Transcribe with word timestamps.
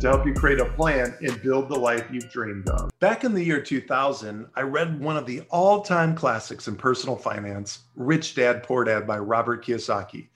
to 0.00 0.08
help 0.08 0.26
you 0.26 0.34
create 0.34 0.60
a 0.60 0.64
plan 0.66 1.16
and 1.22 1.40
build 1.42 1.70
the 1.70 1.78
life 1.78 2.06
you've 2.12 2.30
dreamed 2.30 2.68
of. 2.68 2.90
Back 3.00 3.24
in 3.24 3.32
the 3.32 3.42
year 3.42 3.62
2000, 3.62 4.46
I 4.54 4.60
read 4.60 5.00
one 5.00 5.16
of 5.16 5.24
the 5.24 5.40
all 5.48 5.80
time 5.80 6.14
classics 6.14 6.68
in 6.68 6.76
personal 6.76 7.16
finance, 7.16 7.84
Rich 7.94 8.34
Dad 8.34 8.62
Poor 8.62 8.84
Dad 8.84 9.06
by 9.06 9.18
Robert 9.18 9.64
Kiyosaki. 9.64 10.28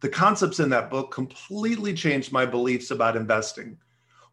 The 0.00 0.08
concepts 0.08 0.58
in 0.58 0.70
that 0.70 0.90
book 0.90 1.12
completely 1.12 1.94
changed 1.94 2.32
my 2.32 2.44
beliefs 2.44 2.90
about 2.90 3.16
investing. 3.16 3.78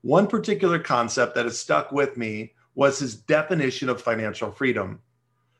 One 0.02 0.26
particular 0.26 0.80
concept 0.80 1.36
that 1.36 1.45
has 1.45 1.59
stuck 1.59 1.92
with 1.92 2.17
me 2.17 2.53
was 2.73 2.98
his 2.98 3.16
definition 3.16 3.90
of 3.90 4.02
financial 4.02 4.52
freedom. 4.52 5.00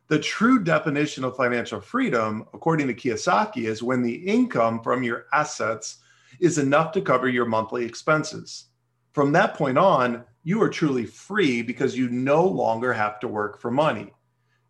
The 0.08 0.20
true 0.20 0.64
definition 0.64 1.24
of 1.24 1.38
financial 1.38 1.80
freedom, 1.80 2.48
according 2.54 2.88
to 2.88 2.94
Kiyosaki, 2.96 3.68
is 3.68 3.84
when 3.84 4.02
the 4.02 4.16
income 4.16 4.82
from 4.82 5.04
your 5.04 5.28
assets 5.32 6.00
is 6.40 6.58
enough 6.58 6.92
to 6.94 7.02
cover 7.02 7.30
your 7.30 7.46
monthly 7.46 7.86
expenses. 7.86 8.66
From 9.14 9.32
that 9.34 9.54
point 9.54 9.78
on, 9.78 10.24
you 10.44 10.62
are 10.62 10.70
truly 10.70 11.06
free 11.06 11.62
because 11.62 11.96
you 11.96 12.10
no 12.10 12.46
longer 12.46 12.92
have 12.92 13.20
to 13.20 13.28
work 13.28 13.62
for 13.62 13.70
money. 13.70 14.12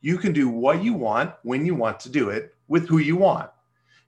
You 0.01 0.17
can 0.17 0.33
do 0.33 0.49
what 0.49 0.83
you 0.83 0.93
want 0.93 1.33
when 1.43 1.65
you 1.65 1.75
want 1.75 2.01
to 2.01 2.09
do 2.09 2.29
it 2.29 2.53
with 2.67 2.89
who 2.89 2.97
you 2.97 3.15
want. 3.15 3.49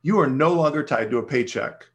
You 0.02 0.20
are 0.20 0.28
no 0.28 0.52
longer 0.52 0.84
tied 0.84 1.10
to 1.12 1.20
a 1.20 1.24
paycheck. 1.24 1.86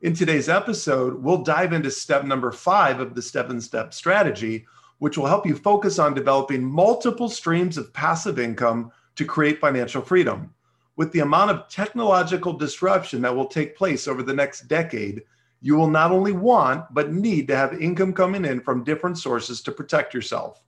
In 0.00 0.14
today's 0.14 0.48
episode, 0.48 1.22
we'll 1.22 1.44
dive 1.44 1.74
into 1.74 1.90
step 1.90 2.24
number 2.24 2.50
five 2.50 2.98
of 2.98 3.14
the 3.14 3.20
seven 3.20 3.60
step 3.60 3.92
strategy, 3.92 4.66
which 4.98 5.18
will 5.18 5.26
help 5.26 5.46
you 5.46 5.54
focus 5.54 5.98
on 5.98 6.14
developing 6.14 6.64
multiple 6.64 7.28
streams 7.28 7.76
of 7.76 7.92
passive 7.92 8.38
income 8.38 8.90
to 9.16 9.26
create 9.26 9.60
financial 9.60 10.00
freedom. 10.00 10.52
With 10.96 11.12
the 11.12 11.20
amount 11.20 11.50
of 11.50 11.68
technological 11.68 12.54
disruption 12.54 13.20
that 13.20 13.36
will 13.36 13.46
take 13.46 13.76
place 13.76 14.08
over 14.08 14.22
the 14.22 14.34
next 14.34 14.62
decade, 14.62 15.22
you 15.62 15.76
will 15.76 15.88
not 15.88 16.10
only 16.10 16.32
want, 16.32 16.92
but 16.92 17.12
need 17.12 17.46
to 17.46 17.56
have 17.56 17.80
income 17.80 18.12
coming 18.12 18.44
in 18.44 18.60
from 18.60 18.82
different 18.82 19.16
sources 19.16 19.62
to 19.62 19.70
protect 19.72 20.12
yourself. 20.12 20.60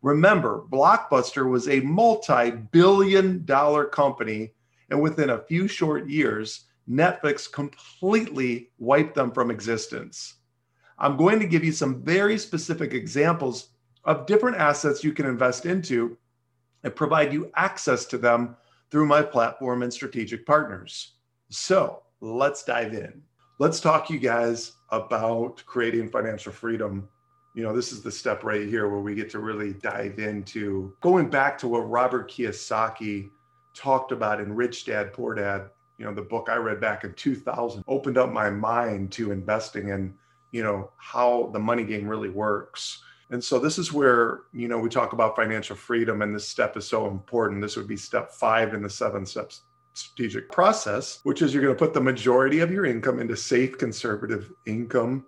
Remember, 0.00 0.64
Blockbuster 0.70 1.48
was 1.48 1.68
a 1.68 1.80
multi 1.80 2.50
billion 2.50 3.44
dollar 3.44 3.84
company, 3.84 4.52
and 4.88 5.00
within 5.00 5.30
a 5.30 5.42
few 5.42 5.68
short 5.68 6.08
years, 6.08 6.64
Netflix 6.88 7.52
completely 7.52 8.70
wiped 8.78 9.14
them 9.14 9.30
from 9.30 9.50
existence. 9.50 10.36
I'm 10.98 11.18
going 11.18 11.38
to 11.38 11.46
give 11.46 11.62
you 11.62 11.72
some 11.72 12.02
very 12.02 12.38
specific 12.38 12.94
examples 12.94 13.68
of 14.04 14.24
different 14.24 14.56
assets 14.56 15.04
you 15.04 15.12
can 15.12 15.26
invest 15.26 15.66
into 15.66 16.16
and 16.82 16.96
provide 16.96 17.30
you 17.30 17.50
access 17.56 18.06
to 18.06 18.16
them 18.16 18.56
through 18.90 19.04
my 19.04 19.20
platform 19.20 19.82
and 19.82 19.92
strategic 19.92 20.46
partners. 20.46 21.12
So 21.50 22.02
let's 22.22 22.64
dive 22.64 22.94
in 22.94 23.22
let's 23.60 23.78
talk 23.78 24.08
you 24.08 24.18
guys 24.18 24.72
about 24.88 25.62
creating 25.66 26.08
financial 26.08 26.50
freedom. 26.50 27.06
You 27.52 27.62
know 27.62 27.76
this 27.76 27.92
is 27.92 28.02
the 28.02 28.10
step 28.10 28.42
right 28.42 28.66
here 28.66 28.88
where 28.88 29.00
we 29.00 29.14
get 29.14 29.28
to 29.30 29.38
really 29.38 29.74
dive 29.74 30.18
into 30.18 30.94
going 31.02 31.28
back 31.28 31.58
to 31.58 31.68
what 31.68 31.80
robert 31.80 32.30
kiyosaki 32.30 33.30
talked 33.74 34.12
about 34.12 34.40
in 34.40 34.54
rich 34.54 34.86
dad 34.86 35.12
poor 35.12 35.34
dad. 35.34 35.68
You 35.98 36.06
know 36.06 36.14
the 36.14 36.22
book 36.22 36.48
i 36.50 36.56
read 36.56 36.80
back 36.80 37.04
in 37.04 37.12
2000 37.12 37.84
opened 37.86 38.16
up 38.16 38.32
my 38.32 38.48
mind 38.48 39.12
to 39.12 39.30
investing 39.30 39.90
and 39.90 40.14
you 40.52 40.62
know 40.62 40.90
how 40.96 41.50
the 41.52 41.58
money 41.58 41.84
game 41.84 42.08
really 42.08 42.30
works. 42.30 43.02
And 43.32 43.44
so 43.44 43.60
this 43.60 43.78
is 43.78 43.92
where 43.92 44.40
you 44.54 44.68
know 44.68 44.78
we 44.78 44.88
talk 44.88 45.12
about 45.12 45.36
financial 45.36 45.76
freedom 45.76 46.22
and 46.22 46.34
this 46.34 46.48
step 46.48 46.78
is 46.78 46.88
so 46.88 47.08
important. 47.08 47.60
This 47.60 47.76
would 47.76 47.88
be 47.88 47.96
step 47.98 48.30
five 48.30 48.72
in 48.72 48.82
the 48.82 48.90
seven 48.90 49.26
steps 49.26 49.62
strategic 50.00 50.50
process, 50.50 51.20
which 51.22 51.42
is 51.42 51.52
you're 51.52 51.62
going 51.62 51.74
to 51.74 51.78
put 51.78 51.94
the 51.94 52.00
majority 52.00 52.60
of 52.60 52.70
your 52.70 52.86
income 52.86 53.20
into 53.20 53.36
safe, 53.36 53.78
conservative 53.78 54.52
income 54.66 55.26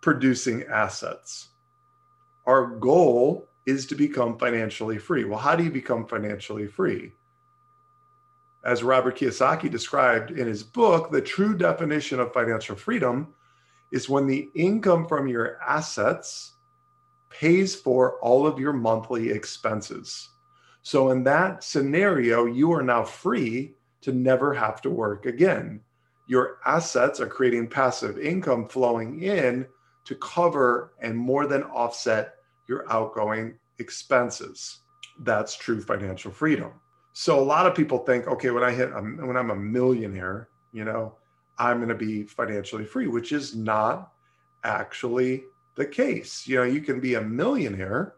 producing 0.00 0.64
assets. 0.64 1.48
Our 2.46 2.66
goal 2.66 3.48
is 3.66 3.86
to 3.86 3.94
become 3.94 4.38
financially 4.38 4.98
free. 4.98 5.24
Well, 5.24 5.38
how 5.38 5.54
do 5.54 5.64
you 5.64 5.70
become 5.70 6.06
financially 6.06 6.66
free? 6.66 7.12
As 8.64 8.82
Robert 8.82 9.18
Kiyosaki 9.18 9.70
described 9.70 10.30
in 10.30 10.46
his 10.46 10.62
book, 10.62 11.10
the 11.10 11.20
true 11.20 11.56
definition 11.56 12.18
of 12.20 12.32
financial 12.32 12.76
freedom 12.76 13.34
is 13.92 14.08
when 14.08 14.26
the 14.26 14.48
income 14.54 15.06
from 15.06 15.28
your 15.28 15.60
assets 15.62 16.54
pays 17.30 17.74
for 17.74 18.18
all 18.20 18.46
of 18.46 18.58
your 18.58 18.72
monthly 18.72 19.30
expenses. 19.30 20.30
So, 20.82 21.10
in 21.10 21.24
that 21.24 21.62
scenario, 21.62 22.46
you 22.46 22.72
are 22.72 22.82
now 22.82 23.04
free 23.04 23.74
to 24.02 24.12
never 24.12 24.54
have 24.54 24.80
to 24.82 24.90
work 24.90 25.26
again. 25.26 25.80
Your 26.26 26.58
assets 26.66 27.20
are 27.20 27.26
creating 27.26 27.68
passive 27.68 28.18
income 28.18 28.68
flowing 28.68 29.22
in 29.22 29.66
to 30.04 30.14
cover 30.16 30.92
and 31.00 31.16
more 31.16 31.46
than 31.46 31.62
offset 31.64 32.34
your 32.68 32.90
outgoing 32.92 33.58
expenses. 33.78 34.78
That's 35.20 35.56
true 35.56 35.80
financial 35.80 36.30
freedom. 36.30 36.72
So 37.12 37.40
a 37.40 37.42
lot 37.42 37.66
of 37.66 37.74
people 37.74 37.98
think, 37.98 38.28
okay, 38.28 38.50
when 38.50 38.62
I 38.62 38.70
hit 38.70 38.92
when 38.92 39.36
I'm 39.36 39.50
a 39.50 39.56
millionaire, 39.56 40.48
you 40.72 40.84
know, 40.84 41.16
I'm 41.58 41.78
going 41.78 41.88
to 41.88 41.94
be 41.94 42.22
financially 42.22 42.84
free, 42.84 43.08
which 43.08 43.32
is 43.32 43.56
not 43.56 44.12
actually 44.62 45.44
the 45.74 45.86
case. 45.86 46.46
You 46.46 46.58
know, 46.58 46.62
you 46.64 46.80
can 46.80 47.00
be 47.00 47.14
a 47.14 47.20
millionaire 47.20 48.14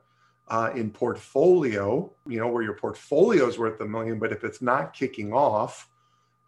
uh, 0.50 0.70
in 0.74 0.90
portfolio, 0.90 2.12
you 2.26 2.38
know, 2.38 2.48
where 2.48 2.62
your 2.62 2.74
portfolio 2.74 3.46
is 3.46 3.58
worth 3.58 3.80
a 3.80 3.86
million, 3.86 4.18
but 4.18 4.32
if 4.32 4.42
it's 4.42 4.60
not 4.60 4.92
kicking 4.92 5.32
off 5.32 5.88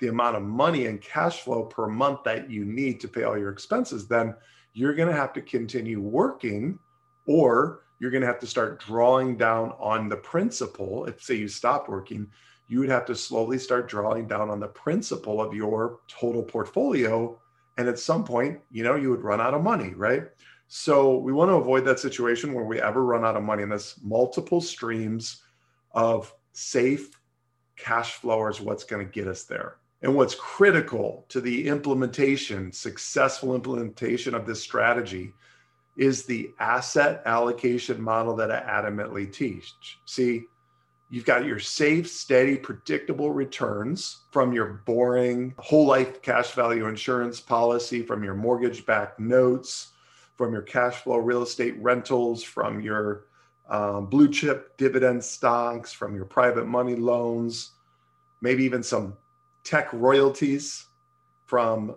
the 0.01 0.09
amount 0.09 0.37
of 0.37 0.43
money 0.43 0.87
and 0.87 1.01
cash 1.01 1.43
flow 1.43 1.65
per 1.65 1.87
month 1.87 2.25
that 2.25 2.51
you 2.51 2.65
need 2.65 3.01
to 3.01 3.07
pay 3.07 3.23
all 3.23 3.39
your 3.39 3.51
expenses, 3.51 4.09
then 4.09 4.35
you're 4.75 4.95
going 4.95 5.09
to 5.09 5.15
have 5.15 5.33
to 5.33 5.41
continue 5.41 6.01
working 6.01 6.79
or 7.27 7.83
you're 8.01 8.11
going 8.11 8.23
to 8.23 8.27
have 8.27 8.41
to 8.41 8.47
start 8.47 8.81
drawing 8.81 9.37
down 9.37 9.73
on 9.79 10.09
the 10.09 10.17
principal. 10.17 11.05
If, 11.05 11.23
say, 11.23 11.37
you 11.37 11.47
stopped 11.47 11.89
working, 11.89 12.27
you 12.67 12.81
would 12.81 12.89
have 12.89 13.07
to 13.07 13.15
slowly 13.15 13.59
start 13.59 13.89
drawing 13.89 14.27
down 14.27 14.51
on 14.51 14.59
the 14.59 14.67
principal 14.67 15.41
of 15.41 15.55
your 15.55 16.01
total 16.09 16.43
portfolio. 16.43 17.39
And 17.77 17.89
at 17.89 18.01
some 18.01 18.25
point, 18.25 18.59
you 18.73 18.83
know, 18.83 18.97
you 18.97 19.11
would 19.11 19.23
run 19.23 19.41
out 19.41 19.55
of 19.55 19.63
money, 19.63 19.95
right? 19.95 20.25
So 20.75 21.19
we 21.19 21.35
want 21.35 21.51
to 21.51 21.57
avoid 21.57 21.85
that 21.85 21.99
situation 21.99 22.55
where 22.55 22.65
we 22.65 22.81
ever 22.81 23.05
run 23.05 23.27
out 23.27 23.37
of 23.37 23.43
money. 23.43 23.63
And 23.63 23.71
this 23.71 24.01
multiple 24.03 24.63
streams 24.63 25.43
of 25.93 26.35
safe 26.55 27.11
cash 27.77 28.13
flow 28.13 28.47
is 28.47 28.59
what's 28.59 28.83
going 28.83 29.07
to 29.07 29.13
get 29.13 29.29
us 29.29 29.45
there. 29.45 29.77
And 30.01 30.17
what's 30.17 30.35
critical 30.35 31.27
to 31.29 31.43
the 31.43 31.69
implementation, 31.69 32.73
successful 32.73 33.55
implementation 33.55 34.35
of 34.35 34.47
this 34.47 34.63
strategy 34.63 35.35
is 35.99 36.25
the 36.25 36.49
asset 36.59 37.21
allocation 37.27 38.01
model 38.01 38.35
that 38.37 38.51
I 38.51 38.63
adamantly 38.63 39.31
teach. 39.31 39.75
See, 40.07 40.45
you've 41.11 41.27
got 41.27 41.45
your 41.45 41.59
safe, 41.59 42.09
steady, 42.09 42.57
predictable 42.57 43.31
returns 43.31 44.23
from 44.31 44.55
your 44.55 44.81
boring 44.87 45.53
whole 45.59 45.85
life 45.85 46.23
cash 46.23 46.53
value 46.53 46.87
insurance 46.87 47.41
policy, 47.41 48.03
from 48.03 48.25
your 48.25 48.35
mortgage 48.35 48.87
backed 48.87 49.21
notes, 49.21 49.93
from 50.37 50.53
your 50.53 50.63
cash 50.63 50.97
flow 50.97 51.17
real 51.17 51.43
estate 51.43 51.77
rentals, 51.79 52.43
from 52.43 52.81
your 52.81 53.27
um, 53.69 54.07
blue 54.07 54.29
chip 54.29 54.77
dividend 54.77 55.23
stocks, 55.23 55.93
from 55.93 56.15
your 56.15 56.25
private 56.25 56.67
money 56.67 56.97
loans, 56.97 57.73
maybe 58.41 58.65
even 58.65 58.83
some 58.83 59.17
tech 59.65 59.93
royalties 59.93 60.87
from 61.47 61.95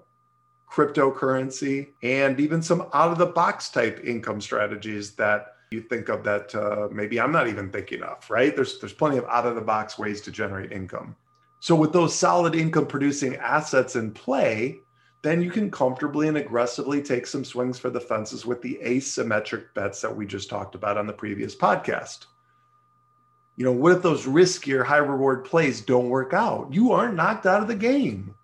cryptocurrency, 0.72 1.90
and 2.04 2.40
even 2.40 2.62
some 2.62 2.88
out 2.94 3.12
of 3.12 3.18
the 3.18 3.26
box 3.26 3.70
type 3.70 4.02
income 4.04 4.42
strategies 4.42 5.16
that 5.16 5.48
you 5.72 5.82
think 5.82 6.10
of 6.10 6.24
that 6.24 6.54
uh, 6.54 6.88
maybe 6.92 7.20
I'm 7.20 7.32
not 7.32 7.48
even 7.48 7.72
thinking 7.72 8.04
of, 8.04 8.30
right? 8.30 8.56
There's, 8.56 8.80
there's 8.80 8.94
plenty 8.94 9.18
of 9.18 9.26
out 9.26 9.46
of 9.46 9.56
the 9.56 9.62
box 9.62 9.98
ways 9.98 10.22
to 10.22 10.32
generate 10.32 10.72
income. 10.72 11.16
So, 11.60 11.76
with 11.76 11.94
those 11.94 12.14
solid 12.14 12.54
income 12.54 12.86
producing 12.86 13.36
assets 13.38 13.96
in 13.96 14.12
play, 14.12 14.80
then 15.26 15.42
you 15.42 15.50
can 15.50 15.72
comfortably 15.72 16.28
and 16.28 16.38
aggressively 16.38 17.02
take 17.02 17.26
some 17.26 17.44
swings 17.44 17.80
for 17.80 17.90
the 17.90 18.00
fences 18.00 18.46
with 18.46 18.62
the 18.62 18.78
asymmetric 18.84 19.74
bets 19.74 20.00
that 20.00 20.16
we 20.16 20.24
just 20.24 20.52
talked 20.52 20.76
about 20.76 21.00
on 21.00 21.08
the 21.08 21.14
previous 21.14 21.56
podcast. 21.56 22.28
You 23.56 23.66
know, 23.66 23.72
what 23.72 23.94
if 23.94 24.04
those 24.04 24.28
riskier, 24.28 24.86
high 24.86 24.98
reward 24.98 25.44
plays 25.44 25.82
don't 25.82 26.10
work 26.10 26.34
out? 26.34 26.72
You 26.72 26.92
aren't 26.92 27.16
knocked 27.16 27.48
out 27.48 27.64
of 27.64 27.68
the 27.68 27.76
game. 27.76 28.36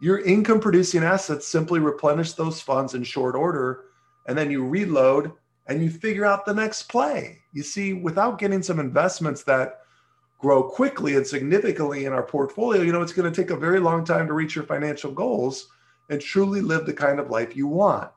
Your 0.00 0.20
income 0.20 0.60
producing 0.60 1.02
assets 1.02 1.48
simply 1.48 1.80
replenish 1.80 2.34
those 2.34 2.60
funds 2.60 2.94
in 2.94 3.02
short 3.02 3.34
order, 3.34 3.86
and 4.26 4.38
then 4.38 4.52
you 4.52 4.64
reload 4.64 5.32
and 5.66 5.82
you 5.82 5.90
figure 5.90 6.24
out 6.24 6.46
the 6.46 6.54
next 6.54 6.84
play. 6.84 7.40
You 7.52 7.64
see, 7.64 7.94
without 7.94 8.38
getting 8.38 8.62
some 8.62 8.78
investments 8.78 9.42
that 9.42 9.80
grow 10.38 10.62
quickly 10.62 11.16
and 11.16 11.26
significantly 11.26 12.04
in 12.04 12.12
our 12.12 12.22
portfolio, 12.22 12.82
you 12.82 12.92
know, 12.92 13.02
it's 13.02 13.12
going 13.12 13.30
to 13.30 13.42
take 13.42 13.50
a 13.50 13.56
very 13.56 13.80
long 13.80 14.04
time 14.04 14.26
to 14.26 14.32
reach 14.32 14.54
your 14.54 14.64
financial 14.64 15.10
goals 15.10 15.68
and 16.10 16.20
truly 16.20 16.60
live 16.60 16.86
the 16.86 16.92
kind 16.92 17.18
of 17.18 17.30
life 17.30 17.56
you 17.56 17.66
want. 17.66 18.10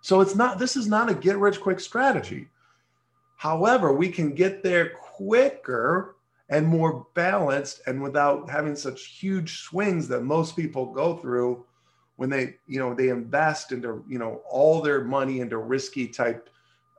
So 0.00 0.20
it's 0.20 0.34
not, 0.34 0.58
this 0.58 0.76
is 0.76 0.86
not 0.86 1.10
a 1.10 1.14
get 1.14 1.36
rich 1.38 1.60
quick 1.60 1.80
strategy. 1.80 2.48
However, 3.36 3.92
we 3.92 4.08
can 4.08 4.34
get 4.34 4.62
there 4.62 4.94
quicker 5.00 6.16
and 6.48 6.66
more 6.66 7.06
balanced 7.14 7.82
and 7.86 8.00
without 8.00 8.48
having 8.48 8.76
such 8.76 9.04
huge 9.06 9.60
swings 9.60 10.08
that 10.08 10.22
most 10.22 10.56
people 10.56 10.86
go 10.86 11.16
through 11.16 11.66
when 12.16 12.30
they, 12.30 12.54
you 12.66 12.78
know, 12.78 12.94
they 12.94 13.10
invest 13.10 13.72
into, 13.72 14.02
you 14.08 14.18
know, 14.18 14.40
all 14.48 14.80
their 14.80 15.04
money 15.04 15.40
into 15.40 15.58
risky 15.58 16.06
type 16.06 16.48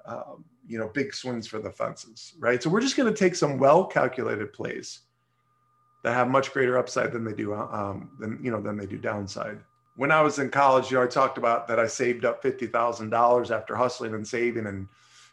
um, 0.05 0.45
you 0.67 0.77
know, 0.77 0.89
big 0.89 1.13
swings 1.13 1.47
for 1.47 1.59
the 1.59 1.71
fences, 1.71 2.33
right? 2.39 2.61
So 2.61 2.69
we're 2.69 2.81
just 2.81 2.97
going 2.97 3.11
to 3.11 3.17
take 3.17 3.35
some 3.35 3.57
well-calculated 3.57 4.53
plays 4.53 5.01
that 6.03 6.13
have 6.13 6.27
much 6.27 6.53
greater 6.53 6.77
upside 6.77 7.11
than 7.11 7.23
they 7.23 7.33
do, 7.33 7.53
um, 7.53 8.11
than 8.19 8.39
you 8.41 8.51
know, 8.51 8.61
than 8.61 8.77
they 8.77 8.85
do 8.85 8.97
downside. 8.97 9.59
When 9.95 10.11
I 10.11 10.21
was 10.21 10.39
in 10.39 10.49
college, 10.49 10.91
you 10.91 10.97
know, 10.97 11.03
I 11.03 11.07
talked 11.07 11.37
about 11.37 11.67
that 11.67 11.79
I 11.79 11.87
saved 11.87 12.25
up 12.25 12.41
fifty 12.41 12.67
thousand 12.67 13.09
dollars 13.09 13.51
after 13.51 13.75
hustling 13.75 14.13
and 14.13 14.27
saving 14.27 14.67
and, 14.67 14.87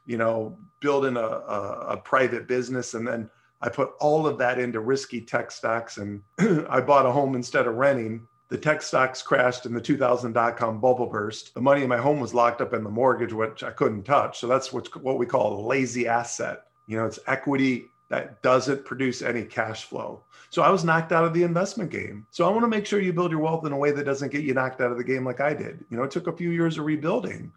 you 0.06 0.16
know, 0.16 0.58
building 0.81 1.16
a, 1.16 1.20
a, 1.20 1.86
a 1.90 1.96
private 1.96 2.48
business, 2.48 2.94
and 2.94 3.06
then 3.06 3.28
I 3.60 3.69
put 3.69 3.92
all 4.00 4.26
of 4.26 4.38
that 4.38 4.58
into 4.58 4.81
risky 4.81 5.20
tech 5.20 5.50
stocks, 5.50 5.98
and 5.98 6.22
I 6.69 6.81
bought 6.81 7.06
a 7.06 7.12
home 7.12 7.34
instead 7.34 7.66
of 7.66 7.75
renting 7.75 8.26
the 8.54 8.60
tech 8.60 8.82
stocks 8.82 9.20
crashed 9.20 9.66
in 9.66 9.74
the 9.74 9.80
2000 9.80 10.32
dot 10.32 10.56
com 10.56 10.80
bubble 10.80 11.06
burst. 11.06 11.52
The 11.54 11.60
money 11.60 11.82
in 11.82 11.88
my 11.88 11.96
home 11.96 12.20
was 12.20 12.32
locked 12.32 12.60
up 12.60 12.72
in 12.72 12.84
the 12.84 12.88
mortgage, 12.88 13.32
which 13.32 13.64
I 13.64 13.72
couldn't 13.72 14.04
touch. 14.04 14.38
So 14.38 14.46
that's 14.46 14.72
what's 14.72 14.94
what 14.94 15.18
we 15.18 15.26
call 15.26 15.58
a 15.58 15.66
lazy 15.66 16.06
asset. 16.06 16.66
You 16.86 16.96
know, 16.96 17.04
it's 17.04 17.18
equity 17.26 17.86
that 18.10 18.42
doesn't 18.42 18.84
produce 18.84 19.22
any 19.22 19.42
cash 19.42 19.86
flow. 19.86 20.22
So 20.50 20.62
I 20.62 20.70
was 20.70 20.84
knocked 20.84 21.10
out 21.10 21.24
of 21.24 21.34
the 21.34 21.42
investment 21.42 21.90
game. 21.90 22.28
So 22.30 22.46
I 22.46 22.50
want 22.50 22.62
to 22.62 22.68
make 22.68 22.86
sure 22.86 23.00
you 23.00 23.12
build 23.12 23.32
your 23.32 23.40
wealth 23.40 23.66
in 23.66 23.72
a 23.72 23.76
way 23.76 23.90
that 23.90 24.04
doesn't 24.04 24.30
get 24.30 24.44
you 24.44 24.54
knocked 24.54 24.80
out 24.80 24.92
of 24.92 24.98
the 24.98 25.02
game 25.02 25.24
like 25.24 25.40
I 25.40 25.52
did. 25.52 25.84
You 25.90 25.96
know, 25.96 26.04
it 26.04 26.12
took 26.12 26.28
a 26.28 26.36
few 26.36 26.50
years 26.50 26.78
of 26.78 26.84
rebuilding 26.84 27.50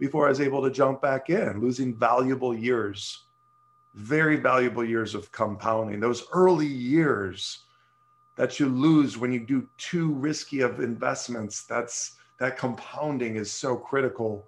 before 0.00 0.26
I 0.26 0.30
was 0.30 0.40
able 0.40 0.64
to 0.64 0.70
jump 0.72 1.00
back 1.00 1.30
in, 1.30 1.60
losing 1.60 1.96
valuable 1.96 2.56
years, 2.58 3.26
very 3.94 4.34
valuable 4.34 4.82
years 4.82 5.14
of 5.14 5.30
compounding. 5.30 6.00
Those 6.00 6.26
early 6.32 6.66
years 6.66 7.66
that 8.40 8.58
you 8.58 8.70
lose 8.70 9.18
when 9.18 9.30
you 9.30 9.38
do 9.38 9.68
too 9.76 10.14
risky 10.14 10.62
of 10.62 10.80
investments. 10.80 11.64
That's 11.64 12.12
that 12.38 12.56
compounding 12.56 13.36
is 13.36 13.52
so 13.52 13.76
critical 13.76 14.46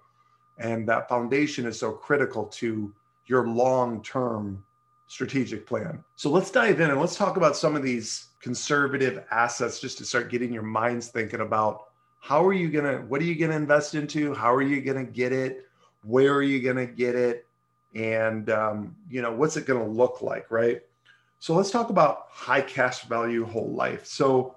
and 0.57 0.89
that 0.89 1.07
foundation 1.07 1.67
is 1.67 1.79
so 1.79 1.91
critical 1.91 2.45
to 2.45 2.91
your 3.27 3.47
long-term 3.47 4.63
strategic 5.05 5.67
plan. 5.67 6.03
So 6.15 6.31
let's 6.31 6.49
dive 6.49 6.79
in 6.79 6.89
and 6.89 6.99
let's 6.99 7.15
talk 7.15 7.37
about 7.37 7.55
some 7.55 7.75
of 7.75 7.83
these 7.83 8.29
conservative 8.41 9.25
assets 9.29 9.79
just 9.79 9.99
to 9.99 10.05
start 10.05 10.31
getting 10.31 10.51
your 10.51 10.63
minds 10.63 11.09
thinking 11.09 11.41
about 11.41 11.83
how 12.19 12.43
are 12.43 12.53
you 12.53 12.69
going 12.69 12.85
to 12.85 13.05
what 13.05 13.21
are 13.21 13.25
you 13.25 13.35
going 13.35 13.51
to 13.51 13.57
invest 13.57 13.93
into? 13.93 14.33
How 14.33 14.51
are 14.51 14.63
you 14.63 14.81
going 14.81 15.05
to 15.05 15.11
get 15.11 15.31
it? 15.31 15.67
Where 16.01 16.33
are 16.33 16.41
you 16.41 16.63
going 16.63 16.77
to 16.77 16.87
get 16.87 17.13
it? 17.13 17.45
And 17.93 18.49
um, 18.49 18.95
you 19.07 19.21
know 19.21 19.31
what's 19.31 19.55
it 19.55 19.67
going 19.67 19.85
to 19.85 19.91
look 19.91 20.23
like 20.23 20.49
right 20.49 20.81
so 21.43 21.53
let's 21.53 21.71
talk 21.71 21.89
about 21.89 22.27
high 22.29 22.61
cash 22.61 23.03
value 23.03 23.45
whole 23.45 23.73
life. 23.73 24.05
So 24.05 24.55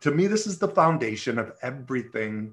to 0.00 0.10
me, 0.10 0.26
this 0.26 0.48
is 0.48 0.58
the 0.58 0.66
foundation 0.66 1.38
of 1.38 1.52
everything 1.62 2.52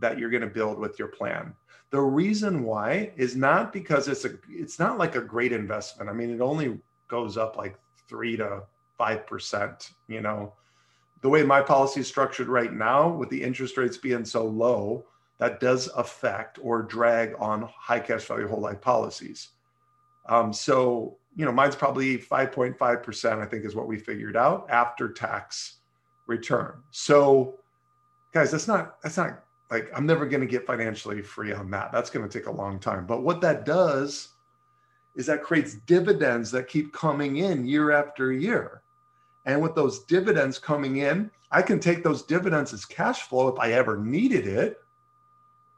that 0.00 0.18
you're 0.18 0.30
going 0.30 0.40
to 0.40 0.48
build 0.48 0.80
with 0.80 0.98
your 0.98 1.06
plan. 1.06 1.54
The 1.90 2.00
reason 2.00 2.64
why 2.64 3.12
is 3.14 3.36
not 3.36 3.72
because 3.72 4.08
it's 4.08 4.24
a 4.24 4.30
it's 4.48 4.80
not 4.80 4.98
like 4.98 5.14
a 5.14 5.20
great 5.20 5.52
investment. 5.52 6.10
I 6.10 6.12
mean, 6.12 6.28
it 6.28 6.40
only 6.40 6.80
goes 7.06 7.36
up 7.36 7.56
like 7.56 7.78
three 8.08 8.36
to 8.36 8.64
five 8.98 9.28
percent, 9.28 9.92
you 10.08 10.20
know. 10.20 10.52
The 11.20 11.28
way 11.28 11.44
my 11.44 11.62
policy 11.62 12.00
is 12.00 12.08
structured 12.08 12.48
right 12.48 12.72
now, 12.72 13.08
with 13.08 13.30
the 13.30 13.40
interest 13.40 13.76
rates 13.76 13.96
being 13.96 14.24
so 14.24 14.44
low, 14.44 15.06
that 15.38 15.60
does 15.60 15.86
affect 15.96 16.58
or 16.60 16.82
drag 16.82 17.36
on 17.38 17.70
high 17.78 18.00
cash 18.00 18.24
value 18.24 18.48
whole 18.48 18.60
life 18.60 18.80
policies. 18.80 19.50
Um, 20.28 20.52
so 20.52 21.18
you 21.36 21.44
know, 21.44 21.52
mine's 21.52 21.76
probably 21.76 22.18
5.5%, 22.18 23.38
I 23.40 23.46
think 23.46 23.64
is 23.64 23.74
what 23.74 23.86
we 23.88 23.98
figured 23.98 24.36
out 24.36 24.66
after 24.70 25.08
tax 25.08 25.78
return. 26.26 26.82
So 26.90 27.58
guys, 28.32 28.50
that's 28.50 28.68
not, 28.68 29.00
that's 29.02 29.16
not 29.16 29.44
like, 29.70 29.90
I'm 29.94 30.06
never 30.06 30.26
going 30.26 30.40
to 30.40 30.46
get 30.46 30.66
financially 30.66 31.22
free 31.22 31.52
on 31.52 31.70
that. 31.70 31.90
That's 31.92 32.10
going 32.10 32.28
to 32.28 32.38
take 32.38 32.46
a 32.46 32.52
long 32.52 32.78
time. 32.78 33.06
But 33.06 33.22
what 33.22 33.40
that 33.40 33.64
does 33.64 34.28
is 35.16 35.26
that 35.26 35.42
creates 35.42 35.74
dividends 35.86 36.50
that 36.50 36.68
keep 36.68 36.92
coming 36.92 37.38
in 37.38 37.66
year 37.66 37.92
after 37.92 38.32
year. 38.32 38.82
And 39.46 39.60
with 39.62 39.74
those 39.74 40.04
dividends 40.04 40.58
coming 40.58 40.98
in, 40.98 41.30
I 41.50 41.62
can 41.62 41.78
take 41.78 42.02
those 42.02 42.22
dividends 42.22 42.72
as 42.72 42.84
cash 42.84 43.22
flow 43.22 43.48
if 43.48 43.58
I 43.60 43.72
ever 43.72 43.96
needed 43.96 44.46
it, 44.46 44.80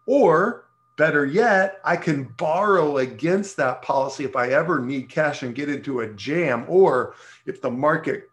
or 0.06 0.65
Better 0.96 1.26
yet, 1.26 1.78
I 1.84 1.96
can 1.96 2.24
borrow 2.38 2.98
against 2.98 3.56
that 3.58 3.82
policy 3.82 4.24
if 4.24 4.34
I 4.34 4.48
ever 4.48 4.80
need 4.80 5.10
cash 5.10 5.42
and 5.42 5.54
get 5.54 5.68
into 5.68 6.00
a 6.00 6.12
jam, 6.14 6.64
or 6.68 7.14
if 7.44 7.60
the 7.60 7.70
market 7.70 8.30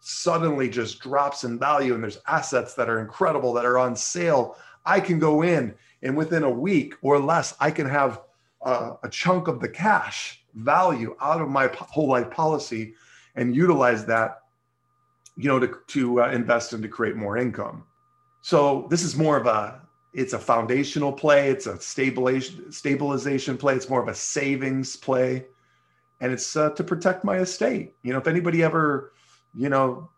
suddenly 0.00 0.70
just 0.70 1.00
drops 1.00 1.44
in 1.44 1.58
value 1.58 1.92
and 1.92 2.02
there's 2.02 2.20
assets 2.26 2.72
that 2.74 2.88
are 2.88 3.00
incredible 3.00 3.52
that 3.52 3.66
are 3.66 3.78
on 3.78 3.94
sale, 3.94 4.56
I 4.86 5.00
can 5.00 5.18
go 5.18 5.42
in 5.42 5.74
and 6.02 6.16
within 6.16 6.44
a 6.44 6.50
week 6.50 6.94
or 7.02 7.18
less, 7.18 7.54
I 7.60 7.70
can 7.70 7.86
have 7.86 8.22
a, 8.62 8.92
a 9.02 9.08
chunk 9.10 9.48
of 9.48 9.60
the 9.60 9.68
cash 9.68 10.42
value 10.54 11.14
out 11.20 11.42
of 11.42 11.50
my 11.50 11.68
whole 11.74 12.08
life 12.08 12.30
policy 12.30 12.94
and 13.34 13.54
utilize 13.54 14.06
that, 14.06 14.44
you 15.36 15.48
know, 15.48 15.58
to, 15.58 15.76
to 15.88 16.22
uh, 16.22 16.30
invest 16.30 16.72
and 16.72 16.82
to 16.82 16.88
create 16.88 17.16
more 17.16 17.36
income. 17.36 17.84
So 18.40 18.86
this 18.88 19.02
is 19.02 19.14
more 19.14 19.36
of 19.36 19.46
a 19.46 19.82
it's 20.12 20.32
a 20.32 20.38
foundational 20.38 21.12
play. 21.12 21.50
It's 21.50 21.66
a 21.66 21.80
stabilization 21.80 22.72
stabilization 22.72 23.58
play. 23.58 23.74
It's 23.74 23.88
more 23.88 24.02
of 24.02 24.08
a 24.08 24.14
savings 24.14 24.96
play. 24.96 25.46
And 26.20 26.32
it's 26.32 26.56
uh, 26.56 26.70
to 26.70 26.82
protect 26.82 27.24
my 27.24 27.38
estate. 27.38 27.94
You 28.02 28.12
know 28.12 28.18
if 28.18 28.26
anybody 28.26 28.62
ever 28.62 29.12
you 29.54 29.68
know, 29.68 30.10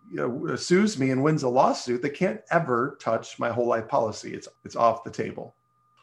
sues 0.57 0.99
me 0.99 1.11
and 1.11 1.23
wins 1.23 1.45
a 1.45 1.49
lawsuit 1.49 2.03
they 2.03 2.11
can't 2.11 2.41
ever 2.51 2.99
touch 3.01 3.39
my 3.39 3.51
whole 3.51 3.67
life 3.67 3.89
policy. 3.89 4.35
It's 4.35 4.49
it's 4.65 4.77
off 4.77 5.05
the 5.05 5.11
table. 5.11 5.55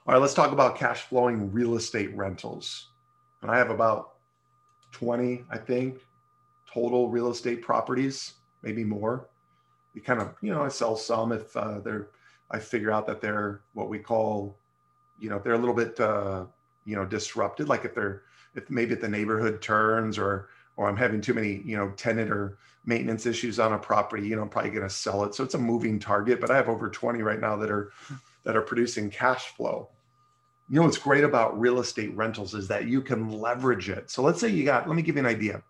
All 0.06 0.14
right 0.14 0.22
let's 0.22 0.34
talk 0.34 0.52
about 0.52 0.78
cash 0.78 1.02
flowing 1.04 1.52
real 1.52 1.76
estate 1.76 2.16
rentals. 2.16 2.90
And 3.42 3.52
i 3.52 3.58
have 3.58 3.70
about 3.70 4.14
20 4.92 5.44
i 5.52 5.58
think 5.58 6.00
total 6.74 7.10
real 7.10 7.30
estate 7.30 7.62
properties 7.62 8.34
maybe 8.64 8.84
more. 8.84 9.30
We 9.94 10.02
kind 10.02 10.22
of 10.22 10.36
you 10.42 10.54
know 10.54 10.64
i 10.64 10.70
sell 10.70 10.96
some 10.96 11.32
if 11.32 11.56
uh, 11.56 11.80
they're 11.80 12.10
I 12.52 12.60
figure 12.60 12.92
out 12.92 13.08
that 13.08 13.22
they're 13.22 13.62
what 13.74 13.90
we 13.90 14.00
call, 14.00 14.58
you 15.20 15.30
know, 15.30 15.40
they're 15.40 15.54
a 15.54 15.58
little 15.58 15.76
bit, 15.76 16.00
uh, 16.00 16.46
you 16.86 16.96
know, 16.96 17.06
disrupted. 17.06 17.68
Like 17.68 17.86
if 17.86 17.94
they're, 17.94 18.24
if 18.56 18.70
maybe 18.70 18.96
the 18.96 19.08
neighborhood 19.08 19.62
turns 19.62 20.18
or, 20.18 20.50
or 20.78 20.88
I'm 20.88 20.98
having 20.98 21.22
too 21.22 21.34
many, 21.34 21.62
you 21.66 21.76
know, 21.76 21.92
tenant 21.98 22.32
or 22.32 22.58
maintenance 22.86 23.26
issues 23.26 23.60
on 23.60 23.74
a 23.74 23.78
property, 23.78 24.28
you 24.28 24.36
know, 24.36 24.44
I'm 24.44 24.50
probably 24.50 24.72
going 24.72 24.84
to 24.84 24.90
sell 24.90 25.24
it. 25.26 25.36
So 25.36 25.44
it's 25.44 25.56
a 25.56 25.60
moving 25.60 26.00
target, 26.00 26.40
but 26.40 26.50
I 26.50 26.56
have 26.56 26.70
over 26.70 26.90
20 26.90 27.22
right 27.22 27.40
now 27.40 27.58
that 27.58 27.70
are, 27.70 27.92
that 28.44 28.56
are 28.56 28.62
producing 28.62 29.10
cash 29.10 29.48
flow. 29.48 29.90
You 30.70 30.78
know, 30.78 30.84
what's 30.84 30.98
great 30.98 31.24
about 31.24 31.60
real 31.60 31.80
estate 31.80 32.16
rentals 32.16 32.54
is 32.54 32.68
that 32.70 32.86
you 32.86 33.02
can 33.02 33.30
leverage 33.30 33.90
it. 33.90 34.10
So 34.10 34.22
let's 34.22 34.40
say 34.40 34.50
you 34.50 34.64
got, 34.64 34.88
let 34.88 34.96
me 34.96 35.02
give 35.02 35.16
you 35.16 35.20
an 35.22 35.26
idea. 35.26 35.62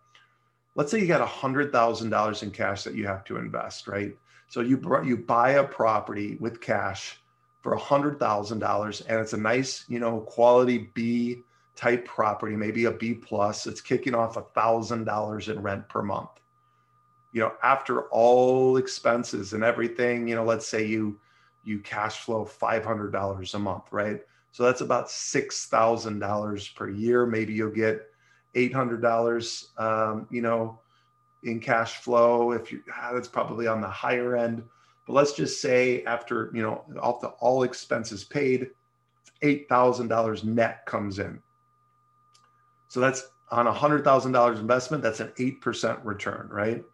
Let's 0.76 0.92
say 0.92 1.00
you 1.00 1.08
got 1.08 1.26
hundred 1.26 1.72
thousand 1.72 2.10
dollars 2.10 2.44
in 2.44 2.52
cash 2.52 2.84
that 2.84 2.94
you 2.94 3.06
have 3.06 3.24
to 3.24 3.36
invest, 3.36 3.88
right? 3.88 4.16
So 4.48 4.60
you 4.60 4.80
you 5.04 5.18
buy 5.18 5.50
a 5.52 5.64
property 5.64 6.36
with 6.40 6.60
cash 6.60 7.20
for 7.60 7.74
a 7.74 7.78
hundred 7.78 8.18
thousand 8.18 8.60
dollars, 8.60 9.02
and 9.02 9.20
it's 9.20 9.34
a 9.34 9.38
nice, 9.38 9.84
you 9.88 10.00
know, 10.00 10.20
quality 10.20 10.90
B 10.94 11.42
type 11.76 12.06
property, 12.06 12.56
maybe 12.56 12.86
a 12.86 12.90
B 12.90 13.14
plus. 13.14 13.66
It's 13.66 13.80
kicking 13.80 14.14
off 14.14 14.36
a 14.36 14.42
thousand 14.42 15.04
dollars 15.04 15.48
in 15.48 15.60
rent 15.62 15.88
per 15.88 16.02
month. 16.02 16.30
You 17.32 17.42
know, 17.42 17.52
after 17.62 18.08
all 18.08 18.78
expenses 18.78 19.52
and 19.52 19.62
everything, 19.62 20.26
you 20.26 20.34
know, 20.34 20.44
let's 20.44 20.66
say 20.66 20.86
you 20.86 21.20
you 21.62 21.80
cash 21.80 22.20
flow 22.20 22.44
five 22.44 22.84
hundred 22.84 23.12
dollars 23.12 23.54
a 23.54 23.58
month, 23.58 23.84
right? 23.90 24.20
So 24.52 24.62
that's 24.62 24.80
about 24.80 25.10
six 25.10 25.66
thousand 25.66 26.20
dollars 26.20 26.68
per 26.68 26.88
year. 26.88 27.26
Maybe 27.26 27.52
you'll 27.52 27.70
get 27.70 28.06
eight 28.54 28.72
hundred 28.72 29.02
dollars, 29.02 29.68
um, 29.76 30.26
you 30.30 30.40
know, 30.40 30.80
in 31.42 31.60
cash 31.60 31.96
flow. 31.96 32.52
If 32.52 32.72
you 32.72 32.82
ah, 32.92 33.10
that's 33.12 33.28
probably 33.28 33.66
on 33.66 33.80
the 33.80 33.88
higher 33.88 34.36
end, 34.36 34.62
but 35.06 35.12
let's 35.12 35.32
just 35.32 35.60
say 35.60 36.04
after 36.04 36.50
you 36.54 36.62
know 36.62 36.84
all 37.00 37.18
the 37.20 37.28
all 37.40 37.62
expenses 37.62 38.24
paid, 38.24 38.70
eight 39.42 39.68
thousand 39.68 40.08
dollars 40.08 40.44
net 40.44 40.84
comes 40.86 41.18
in. 41.18 41.40
So 42.88 43.00
that's 43.00 43.28
on 43.50 43.66
a 43.66 43.72
hundred 43.72 44.04
thousand 44.04 44.32
dollars 44.32 44.58
investment. 44.58 45.02
That's 45.02 45.20
an 45.20 45.32
eight 45.38 45.60
percent 45.60 45.98
return, 46.04 46.48
right? 46.50 46.84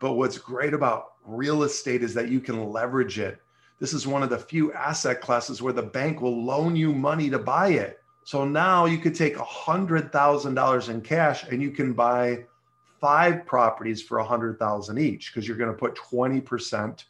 But 0.00 0.14
what's 0.14 0.38
great 0.38 0.74
about 0.74 1.12
real 1.24 1.62
estate 1.62 2.02
is 2.02 2.14
that 2.14 2.28
you 2.28 2.40
can 2.40 2.70
leverage 2.70 3.18
it. 3.18 3.40
This 3.78 3.92
is 3.94 4.06
one 4.06 4.22
of 4.22 4.30
the 4.30 4.38
few 4.38 4.72
asset 4.72 5.20
classes 5.20 5.62
where 5.62 5.72
the 5.72 5.82
bank 5.82 6.20
will 6.20 6.44
loan 6.44 6.76
you 6.76 6.92
money 6.92 7.30
to 7.30 7.38
buy 7.38 7.68
it. 7.68 8.00
So 8.24 8.44
now 8.44 8.84
you 8.84 8.98
could 8.98 9.14
take 9.14 9.36
$100,000 9.36 10.88
in 10.88 11.00
cash 11.00 11.44
and 11.44 11.62
you 11.62 11.70
can 11.70 11.94
buy 11.94 12.44
five 13.00 13.46
properties 13.46 14.02
for 14.02 14.18
a 14.18 14.22
100,000 14.22 14.98
each 14.98 15.32
because 15.32 15.48
you're 15.48 15.56
going 15.56 15.70
to 15.70 15.76
put 15.76 15.96
20% 15.96 17.04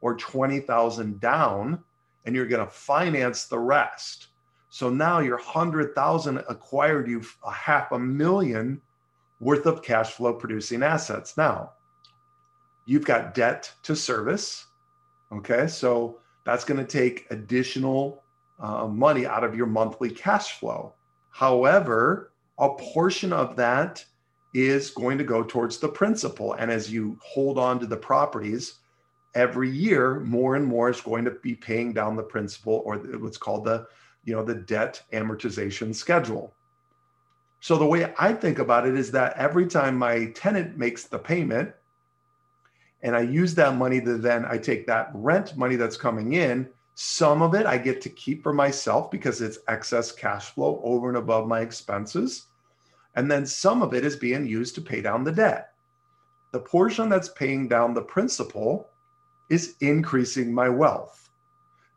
or 0.00 0.16
20,000 0.16 1.20
down 1.20 1.82
and 2.24 2.34
you're 2.34 2.46
going 2.46 2.64
to 2.64 2.72
finance 2.72 3.46
the 3.46 3.58
rest. 3.58 4.28
So 4.68 4.88
now 4.88 5.18
your 5.18 5.36
100,000 5.36 6.38
acquired 6.48 7.08
you 7.08 7.22
a 7.44 7.50
half 7.50 7.92
a 7.92 7.98
million 7.98 8.80
worth 9.40 9.66
of 9.66 9.82
cash 9.82 10.12
flow 10.12 10.32
producing 10.32 10.82
assets. 10.82 11.36
Now, 11.36 11.72
you've 12.86 13.04
got 13.04 13.34
debt 13.34 13.70
to 13.82 13.96
service. 13.96 14.66
Okay. 15.32 15.66
So 15.66 16.18
that's 16.44 16.64
going 16.64 16.78
to 16.78 16.86
take 16.86 17.26
additional 17.30 18.22
uh, 18.60 18.86
money 18.86 19.26
out 19.26 19.44
of 19.44 19.56
your 19.56 19.66
monthly 19.66 20.10
cash 20.10 20.58
flow. 20.58 20.94
However, 21.30 22.32
a 22.58 22.70
portion 22.70 23.32
of 23.32 23.56
that 23.56 24.04
is 24.52 24.90
going 24.90 25.18
to 25.18 25.24
go 25.24 25.42
towards 25.42 25.78
the 25.78 25.88
principal. 25.88 26.54
And 26.54 26.70
as 26.70 26.92
you 26.92 27.18
hold 27.22 27.58
on 27.58 27.78
to 27.80 27.86
the 27.86 27.96
properties, 27.96 28.74
every 29.34 29.70
year, 29.70 30.20
more 30.20 30.56
and 30.56 30.66
more 30.66 30.90
is 30.90 31.00
going 31.00 31.24
to 31.24 31.30
be 31.30 31.54
paying 31.54 31.92
down 31.92 32.16
the 32.16 32.22
principal 32.22 32.82
or 32.84 32.96
what's 32.96 33.38
called 33.38 33.64
the, 33.64 33.86
you 34.24 34.34
know, 34.34 34.44
the 34.44 34.54
debt 34.54 35.02
amortization 35.12 35.94
schedule. 35.94 36.54
So 37.60 37.78
the 37.78 37.86
way 37.86 38.12
I 38.18 38.32
think 38.32 38.58
about 38.58 38.86
it 38.86 38.96
is 38.96 39.10
that 39.12 39.36
every 39.36 39.66
time 39.66 39.96
my 39.96 40.26
tenant 40.34 40.76
makes 40.76 41.04
the 41.04 41.18
payment, 41.18 41.72
and 43.02 43.16
I 43.16 43.20
use 43.20 43.54
that 43.54 43.76
money 43.76 44.00
to 44.00 44.18
then 44.18 44.44
I 44.44 44.58
take 44.58 44.86
that 44.86 45.10
rent 45.14 45.56
money 45.56 45.76
that's 45.76 45.96
coming 45.96 46.34
in. 46.34 46.68
Some 46.94 47.42
of 47.42 47.54
it 47.54 47.66
I 47.66 47.78
get 47.78 48.00
to 48.02 48.10
keep 48.10 48.42
for 48.42 48.52
myself 48.52 49.10
because 49.10 49.40
it's 49.40 49.58
excess 49.66 50.12
cash 50.12 50.50
flow 50.50 50.80
over 50.84 51.08
and 51.08 51.16
above 51.16 51.48
my 51.48 51.60
expenses. 51.60 52.46
And 53.14 53.30
then 53.30 53.46
some 53.46 53.82
of 53.82 53.94
it 53.94 54.04
is 54.04 54.16
being 54.16 54.46
used 54.46 54.74
to 54.76 54.80
pay 54.80 55.00
down 55.00 55.24
the 55.24 55.32
debt. 55.32 55.72
The 56.52 56.60
portion 56.60 57.08
that's 57.08 57.28
paying 57.28 57.68
down 57.68 57.94
the 57.94 58.02
principal 58.02 58.88
is 59.50 59.76
increasing 59.80 60.52
my 60.52 60.68
wealth 60.68 61.30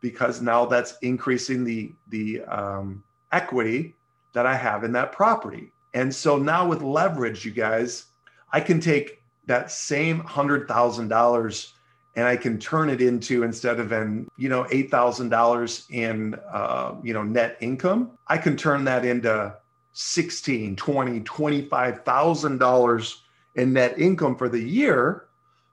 because 0.01 0.41
now 0.41 0.65
that's 0.65 0.97
increasing 1.01 1.63
the, 1.63 1.93
the 2.09 2.41
um, 2.43 3.03
equity 3.31 3.95
that 4.33 4.45
I 4.45 4.55
have 4.55 4.83
in 4.83 4.91
that 4.93 5.11
property. 5.11 5.71
And 5.93 6.13
so 6.13 6.37
now 6.37 6.67
with 6.67 6.81
leverage, 6.81 7.45
you 7.45 7.51
guys, 7.51 8.07
I 8.51 8.59
can 8.59 8.79
take 8.79 9.21
that 9.47 9.71
same 9.71 10.19
hundred 10.19 10.67
thousand 10.67 11.07
dollars 11.07 11.73
and 12.15 12.27
I 12.27 12.35
can 12.37 12.59
turn 12.59 12.89
it 12.89 13.01
into 13.01 13.43
instead 13.43 13.79
of 13.79 13.91
an 13.91 14.27
you 14.37 14.49
know 14.49 14.67
eight 14.71 14.89
thousand 14.89 15.29
dollars 15.29 15.85
in 15.89 16.35
uh, 16.51 16.95
you 17.03 17.13
know 17.13 17.23
net 17.23 17.57
income, 17.61 18.17
I 18.27 18.37
can 18.37 18.55
turn 18.55 18.83
that 18.85 19.05
into 19.05 19.55
sixteen, 19.97 20.75
twenty, 20.75 21.21
twenty-five 21.21 22.03
thousand 22.03 22.57
dollars 22.57 23.23
in 23.55 23.71
net 23.71 23.97
income 23.97 24.35
for 24.35 24.49
the 24.49 24.59
year 24.59 25.27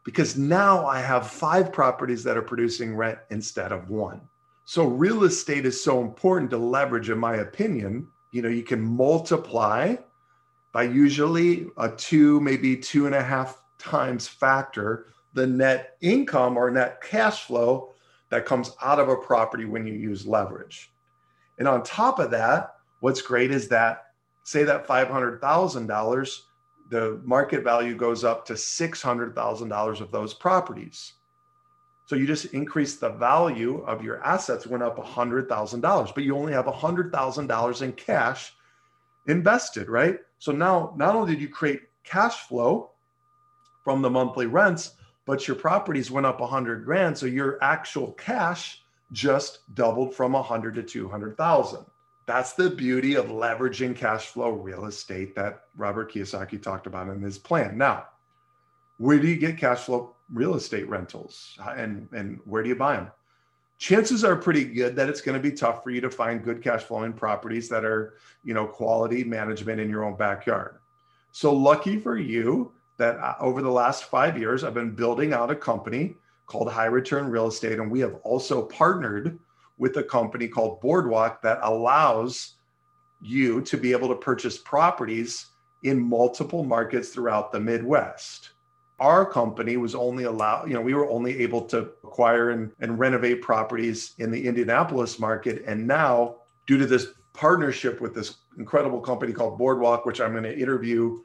because 0.04 0.38
now 0.38 0.86
I 0.86 1.00
have 1.00 1.26
five 1.26 1.72
properties 1.72 2.22
that 2.22 2.36
are 2.36 2.42
producing 2.42 2.94
rent 2.94 3.18
instead 3.30 3.72
of 3.72 3.90
one. 3.90 4.20
So 4.64 4.86
real 4.86 5.24
estate 5.24 5.66
is 5.66 5.82
so 5.82 6.00
important 6.00 6.50
to 6.52 6.56
leverage, 6.56 7.10
in 7.10 7.18
my 7.18 7.36
opinion. 7.36 8.06
You 8.30 8.42
know, 8.42 8.48
you 8.48 8.62
can 8.62 8.80
multiply 8.80 9.96
by 10.72 10.84
usually 10.84 11.66
a 11.76 11.88
two, 11.90 12.40
maybe 12.40 12.76
two 12.76 13.06
and 13.06 13.14
a 13.16 13.22
half 13.22 13.60
times 13.78 14.28
factor 14.28 15.06
the 15.34 15.46
net 15.46 15.96
income 16.00 16.56
or 16.56 16.70
net 16.70 17.02
cash 17.02 17.42
flow 17.42 17.94
that 18.28 18.46
comes 18.46 18.70
out 18.82 19.00
of 19.00 19.08
a 19.08 19.16
property 19.16 19.64
when 19.64 19.84
you 19.84 19.94
use 19.94 20.26
leverage. 20.26 20.92
And 21.58 21.66
on 21.66 21.82
top 21.82 22.20
of 22.20 22.30
that, 22.30 22.76
what's 23.00 23.20
great 23.20 23.50
is 23.50 23.68
that, 23.68 24.04
say 24.44 24.64
that 24.64 24.86
$500,000, 24.86 26.40
the 26.90 27.20
market 27.24 27.64
value 27.64 27.96
goes 27.96 28.24
up 28.24 28.44
to 28.46 28.54
$600,000 28.54 30.00
of 30.00 30.10
those 30.10 30.34
properties. 30.34 31.14
So 32.06 32.16
you 32.16 32.26
just 32.26 32.46
increase 32.46 32.96
the 32.96 33.10
value 33.10 33.82
of 33.84 34.02
your 34.02 34.22
assets 34.22 34.66
went 34.66 34.82
up 34.82 34.98
$100,000, 34.98 36.14
but 36.14 36.24
you 36.24 36.36
only 36.36 36.52
have 36.52 36.66
$100,000 36.66 37.82
in 37.82 37.92
cash 37.92 38.52
invested, 39.28 39.88
right? 39.88 40.18
So 40.38 40.52
now 40.52 40.92
not 40.96 41.14
only 41.14 41.34
did 41.34 41.40
you 41.40 41.48
create 41.48 41.82
cash 42.04 42.40
flow, 42.48 42.90
from 43.82 44.02
the 44.02 44.10
monthly 44.10 44.46
rents, 44.46 44.92
but 45.26 45.46
your 45.46 45.56
properties 45.56 46.10
went 46.10 46.26
up 46.26 46.40
100 46.40 46.84
grand. 46.84 47.16
So 47.16 47.26
your 47.26 47.62
actual 47.62 48.12
cash 48.12 48.82
just 49.12 49.60
doubled 49.74 50.14
from 50.14 50.32
100 50.32 50.74
to 50.76 50.82
200,000. 50.82 51.84
That's 52.26 52.52
the 52.52 52.70
beauty 52.70 53.16
of 53.16 53.26
leveraging 53.26 53.96
cash 53.96 54.26
flow 54.26 54.50
real 54.50 54.86
estate 54.86 55.34
that 55.34 55.64
Robert 55.76 56.12
Kiyosaki 56.12 56.62
talked 56.62 56.86
about 56.86 57.08
in 57.08 57.20
his 57.20 57.38
plan. 57.38 57.76
Now, 57.76 58.06
where 58.98 59.18
do 59.18 59.26
you 59.26 59.36
get 59.36 59.58
cash 59.58 59.80
flow 59.80 60.14
real 60.32 60.54
estate 60.54 60.88
rentals 60.88 61.58
and, 61.76 62.08
and 62.12 62.38
where 62.44 62.62
do 62.62 62.68
you 62.68 62.76
buy 62.76 62.96
them? 62.96 63.10
Chances 63.78 64.22
are 64.22 64.36
pretty 64.36 64.64
good 64.64 64.94
that 64.94 65.08
it's 65.08 65.20
going 65.20 65.36
to 65.36 65.42
be 65.42 65.54
tough 65.54 65.82
for 65.82 65.90
you 65.90 66.00
to 66.00 66.10
find 66.10 66.44
good 66.44 66.62
cash 66.62 66.84
flowing 66.84 67.12
properties 67.12 67.68
that 67.68 67.84
are, 67.84 68.14
you 68.44 68.54
know, 68.54 68.66
quality 68.66 69.24
management 69.24 69.80
in 69.80 69.90
your 69.90 70.04
own 70.04 70.16
backyard. 70.16 70.76
So 71.32 71.52
lucky 71.52 71.98
for 71.98 72.16
you, 72.16 72.72
that 72.98 73.18
uh, 73.18 73.34
over 73.40 73.62
the 73.62 73.70
last 73.70 74.04
five 74.04 74.38
years, 74.38 74.62
I've 74.62 74.74
been 74.74 74.94
building 74.94 75.32
out 75.32 75.50
a 75.50 75.56
company 75.56 76.14
called 76.46 76.70
High 76.70 76.86
Return 76.86 77.28
Real 77.28 77.48
Estate. 77.48 77.78
And 77.80 77.90
we 77.90 77.98
have 78.00 78.14
also 78.22 78.62
partnered 78.62 79.38
with 79.82 79.96
a 79.96 80.02
company 80.04 80.46
called 80.46 80.80
Boardwalk 80.80 81.42
that 81.42 81.58
allows 81.62 82.54
you 83.20 83.60
to 83.62 83.76
be 83.76 83.90
able 83.90 84.06
to 84.06 84.14
purchase 84.14 84.56
properties 84.56 85.46
in 85.82 86.00
multiple 86.00 86.62
markets 86.62 87.08
throughout 87.08 87.50
the 87.50 87.58
Midwest. 87.58 88.50
Our 89.00 89.26
company 89.26 89.76
was 89.76 89.96
only 89.96 90.22
allowed, 90.22 90.68
you 90.68 90.74
know, 90.74 90.80
we 90.80 90.94
were 90.94 91.10
only 91.10 91.36
able 91.40 91.62
to 91.62 91.78
acquire 92.04 92.50
and, 92.50 92.70
and 92.78 92.96
renovate 92.96 93.42
properties 93.42 94.14
in 94.18 94.30
the 94.30 94.46
Indianapolis 94.46 95.18
market. 95.18 95.64
And 95.66 95.84
now, 95.84 96.36
due 96.68 96.78
to 96.78 96.86
this 96.86 97.08
partnership 97.32 98.00
with 98.00 98.14
this 98.14 98.36
incredible 98.58 99.00
company 99.00 99.32
called 99.32 99.58
Boardwalk, 99.58 100.06
which 100.06 100.20
I'm 100.20 100.30
going 100.30 100.44
to 100.44 100.56
interview 100.56 101.18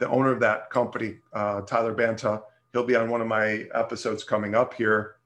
the 0.00 0.08
owner 0.10 0.30
of 0.30 0.40
that 0.40 0.68
company, 0.68 1.16
uh, 1.32 1.62
Tyler 1.62 1.94
Banta, 1.94 2.42
he'll 2.74 2.84
be 2.84 2.94
on 2.94 3.08
one 3.08 3.22
of 3.22 3.26
my 3.26 3.64
episodes 3.74 4.22
coming 4.22 4.54
up 4.54 4.74
here. 4.74 5.16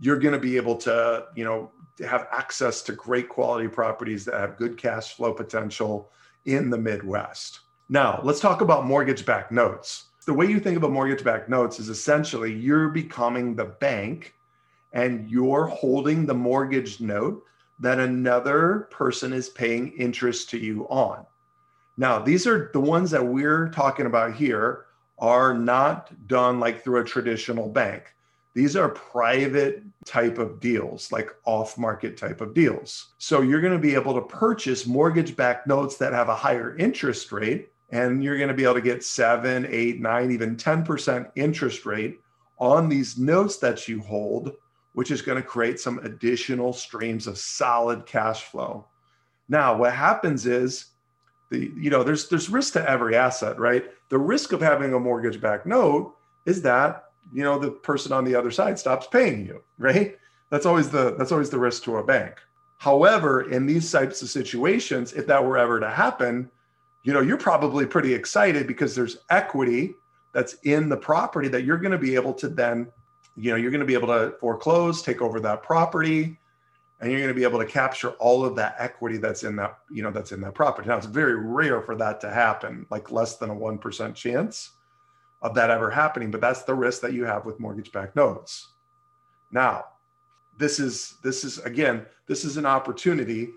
You're 0.00 0.18
going 0.18 0.34
to 0.34 0.40
be 0.40 0.56
able 0.56 0.76
to, 0.78 1.26
you 1.36 1.44
know, 1.44 1.70
have 2.00 2.26
access 2.32 2.82
to 2.82 2.92
great 2.92 3.28
quality 3.28 3.68
properties 3.68 4.24
that 4.24 4.40
have 4.40 4.56
good 4.56 4.76
cash 4.76 5.14
flow 5.14 5.32
potential 5.32 6.10
in 6.44 6.70
the 6.70 6.78
Midwest. 6.78 7.60
Now, 7.88 8.20
let's 8.24 8.40
talk 8.40 8.60
about 8.60 8.86
mortgage 8.86 9.24
backed 9.24 9.52
notes. 9.52 10.06
The 10.26 10.32
way 10.32 10.46
you 10.46 10.58
think 10.58 10.76
about 10.76 10.90
mortgage 10.90 11.22
backed 11.22 11.48
notes 11.48 11.78
is 11.78 11.88
essentially 11.88 12.52
you're 12.52 12.88
becoming 12.88 13.54
the 13.54 13.66
bank 13.66 14.34
and 14.92 15.28
you're 15.28 15.66
holding 15.66 16.24
the 16.24 16.34
mortgage 16.34 17.00
note 17.00 17.44
that 17.78 17.98
another 17.98 18.88
person 18.90 19.32
is 19.32 19.48
paying 19.50 19.92
interest 19.92 20.48
to 20.50 20.58
you 20.58 20.84
on. 20.88 21.26
Now, 21.96 22.18
these 22.18 22.46
are 22.46 22.70
the 22.72 22.80
ones 22.80 23.10
that 23.10 23.24
we're 23.24 23.68
talking 23.68 24.06
about 24.06 24.34
here 24.34 24.86
are 25.18 25.54
not 25.54 26.26
done 26.26 26.58
like 26.58 26.82
through 26.82 27.00
a 27.00 27.04
traditional 27.04 27.68
bank. 27.68 28.13
These 28.54 28.76
are 28.76 28.88
private 28.88 29.82
type 30.04 30.38
of 30.38 30.60
deals, 30.60 31.10
like 31.10 31.30
off 31.44 31.76
market 31.76 32.16
type 32.16 32.40
of 32.40 32.54
deals. 32.54 33.14
So 33.18 33.42
you're 33.42 33.60
going 33.60 33.72
to 33.72 33.78
be 33.80 33.94
able 33.94 34.14
to 34.14 34.20
purchase 34.20 34.86
mortgage 34.86 35.34
backed 35.34 35.66
notes 35.66 35.96
that 35.96 36.12
have 36.12 36.28
a 36.28 36.36
higher 36.36 36.76
interest 36.76 37.32
rate, 37.32 37.70
and 37.90 38.22
you're 38.22 38.36
going 38.38 38.48
to 38.48 38.54
be 38.54 38.62
able 38.62 38.74
to 38.74 38.80
get 38.80 39.02
seven, 39.02 39.66
eight, 39.68 40.00
nine, 40.00 40.30
even 40.30 40.56
10% 40.56 41.30
interest 41.34 41.84
rate 41.84 42.20
on 42.58 42.88
these 42.88 43.18
notes 43.18 43.56
that 43.58 43.88
you 43.88 44.00
hold, 44.00 44.52
which 44.92 45.10
is 45.10 45.20
going 45.20 45.40
to 45.40 45.46
create 45.46 45.80
some 45.80 45.98
additional 46.00 46.72
streams 46.72 47.26
of 47.26 47.36
solid 47.36 48.06
cash 48.06 48.44
flow. 48.44 48.86
Now, 49.48 49.76
what 49.76 49.92
happens 49.92 50.46
is 50.46 50.86
the 51.50 51.72
you 51.76 51.90
know 51.90 52.02
there's 52.02 52.28
there's 52.28 52.48
risk 52.48 52.72
to 52.72 52.90
every 52.90 53.14
asset 53.14 53.58
right 53.58 53.90
the 54.08 54.18
risk 54.18 54.52
of 54.52 54.62
having 54.62 54.94
a 54.94 54.98
mortgage 54.98 55.40
backed 55.40 55.66
note 55.66 56.14
is 56.46 56.62
that 56.62 57.03
you 57.32 57.42
know 57.42 57.58
the 57.58 57.70
person 57.70 58.12
on 58.12 58.24
the 58.24 58.34
other 58.34 58.50
side 58.50 58.78
stops 58.78 59.06
paying 59.06 59.46
you 59.46 59.62
right? 59.78 60.16
That's 60.50 60.66
always 60.66 60.90
the 60.90 61.16
that's 61.16 61.32
always 61.32 61.50
the 61.50 61.58
risk 61.58 61.84
to 61.84 61.96
a 61.96 62.04
bank. 62.04 62.34
However 62.78 63.50
in 63.50 63.66
these 63.66 63.90
types 63.90 64.22
of 64.22 64.28
situations 64.28 65.12
if 65.12 65.26
that 65.26 65.44
were 65.44 65.58
ever 65.58 65.80
to 65.80 65.90
happen 65.90 66.50
you 67.02 67.12
know 67.12 67.20
you're 67.20 67.36
probably 67.36 67.86
pretty 67.86 68.12
excited 68.12 68.66
because 68.66 68.94
there's 68.94 69.18
equity 69.30 69.94
that's 70.32 70.54
in 70.64 70.88
the 70.88 70.96
property 70.96 71.48
that 71.48 71.64
you're 71.64 71.78
going 71.78 71.92
to 71.92 71.98
be 71.98 72.14
able 72.14 72.34
to 72.34 72.48
then 72.48 72.90
you 73.36 73.50
know 73.50 73.56
you're 73.56 73.70
going 73.70 73.80
to 73.80 73.86
be 73.86 73.94
able 73.94 74.08
to 74.08 74.34
foreclose 74.40 75.02
take 75.02 75.22
over 75.22 75.40
that 75.40 75.62
property 75.62 76.38
and 77.00 77.10
you're 77.10 77.20
going 77.20 77.32
to 77.32 77.38
be 77.38 77.44
able 77.44 77.58
to 77.58 77.66
capture 77.66 78.10
all 78.12 78.44
of 78.44 78.56
that 78.56 78.76
equity 78.78 79.18
that's 79.18 79.44
in 79.44 79.56
that 79.56 79.78
you 79.90 80.02
know 80.02 80.10
that's 80.10 80.32
in 80.32 80.40
that 80.40 80.54
property. 80.54 80.88
Now 80.88 80.96
it's 80.96 81.06
very 81.06 81.36
rare 81.36 81.82
for 81.82 81.94
that 81.96 82.20
to 82.22 82.30
happen 82.30 82.86
like 82.90 83.10
less 83.10 83.36
than 83.36 83.50
a 83.50 83.54
1% 83.54 84.14
chance 84.14 84.70
of 85.44 85.54
that 85.54 85.70
ever 85.70 85.90
happening 85.90 86.30
but 86.30 86.40
that's 86.40 86.62
the 86.62 86.74
risk 86.74 87.00
that 87.00 87.12
you 87.12 87.24
have 87.24 87.44
with 87.44 87.60
mortgage 87.60 87.92
backed 87.92 88.16
notes 88.16 88.72
now 89.52 89.84
this 90.58 90.80
is 90.80 91.14
this 91.22 91.44
is 91.44 91.58
again 91.60 92.04
this 92.26 92.44
is 92.44 92.56
an 92.56 92.66
opportunity 92.66 93.50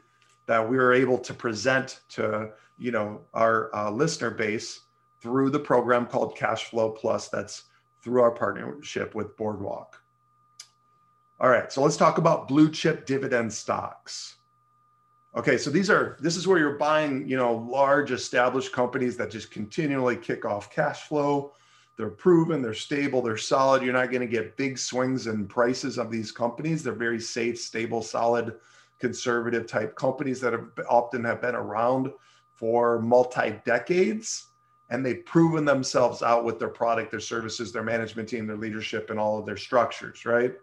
that 0.45 0.67
we 0.67 0.77
are 0.77 0.93
able 0.93 1.17
to 1.17 1.33
present 1.33 2.01
to 2.09 2.51
you 2.77 2.91
know 2.91 3.21
our 3.33 3.73
uh, 3.75 3.89
listener 3.89 4.29
base 4.29 4.81
through 5.21 5.49
the 5.49 5.59
program 5.59 6.05
called 6.05 6.35
Cash 6.35 6.65
Flow 6.65 6.91
Plus. 6.91 7.27
That's 7.29 7.63
through 8.01 8.21
our 8.21 8.31
partnership 8.31 9.15
with 9.15 9.35
Boardwalk. 9.35 10.01
All 11.39 11.49
right, 11.49 11.71
so 11.71 11.81
let's 11.81 11.97
talk 11.97 12.17
about 12.17 12.47
blue 12.47 12.69
chip 12.69 13.05
dividend 13.05 13.51
stocks. 13.51 14.35
Okay, 15.35 15.57
so 15.57 15.69
these 15.69 15.89
are 15.89 16.17
this 16.19 16.35
is 16.35 16.47
where 16.47 16.57
you're 16.57 16.77
buying, 16.77 17.27
you 17.27 17.37
know, 17.37 17.53
large 17.53 18.11
established 18.11 18.71
companies 18.71 19.17
that 19.17 19.29
just 19.29 19.51
continually 19.51 20.15
kick 20.15 20.45
off 20.45 20.71
cash 20.71 21.03
flow. 21.03 21.53
They're 21.97 22.09
proven, 22.09 22.61
they're 22.61 22.73
stable, 22.73 23.21
they're 23.21 23.37
solid. 23.37 23.81
You're 23.81 23.93
not 23.93 24.11
going 24.11 24.21
to 24.21 24.27
get 24.27 24.55
big 24.55 24.77
swings 24.77 25.27
in 25.27 25.47
prices 25.47 25.97
of 25.97 26.11
these 26.11 26.31
companies. 26.31 26.83
They're 26.83 26.93
very 26.93 27.19
safe, 27.19 27.59
stable, 27.59 28.03
solid, 28.03 28.55
conservative 28.99 29.67
type 29.67 29.95
companies 29.95 30.39
that 30.41 30.53
have 30.53 30.69
often 30.89 31.23
have 31.23 31.41
been 31.41 31.55
around 31.55 32.11
for 32.55 32.99
multi 33.01 33.59
decades 33.65 34.47
and 34.89 35.05
they've 35.05 35.25
proven 35.25 35.65
themselves 35.65 36.23
out 36.23 36.45
with 36.45 36.59
their 36.59 36.69
product, 36.69 37.11
their 37.11 37.19
services, 37.19 37.71
their 37.71 37.83
management 37.83 38.29
team, 38.29 38.47
their 38.47 38.57
leadership, 38.57 39.09
and 39.09 39.19
all 39.19 39.37
of 39.37 39.45
their 39.45 39.57
structures, 39.57 40.25
right? 40.25 40.55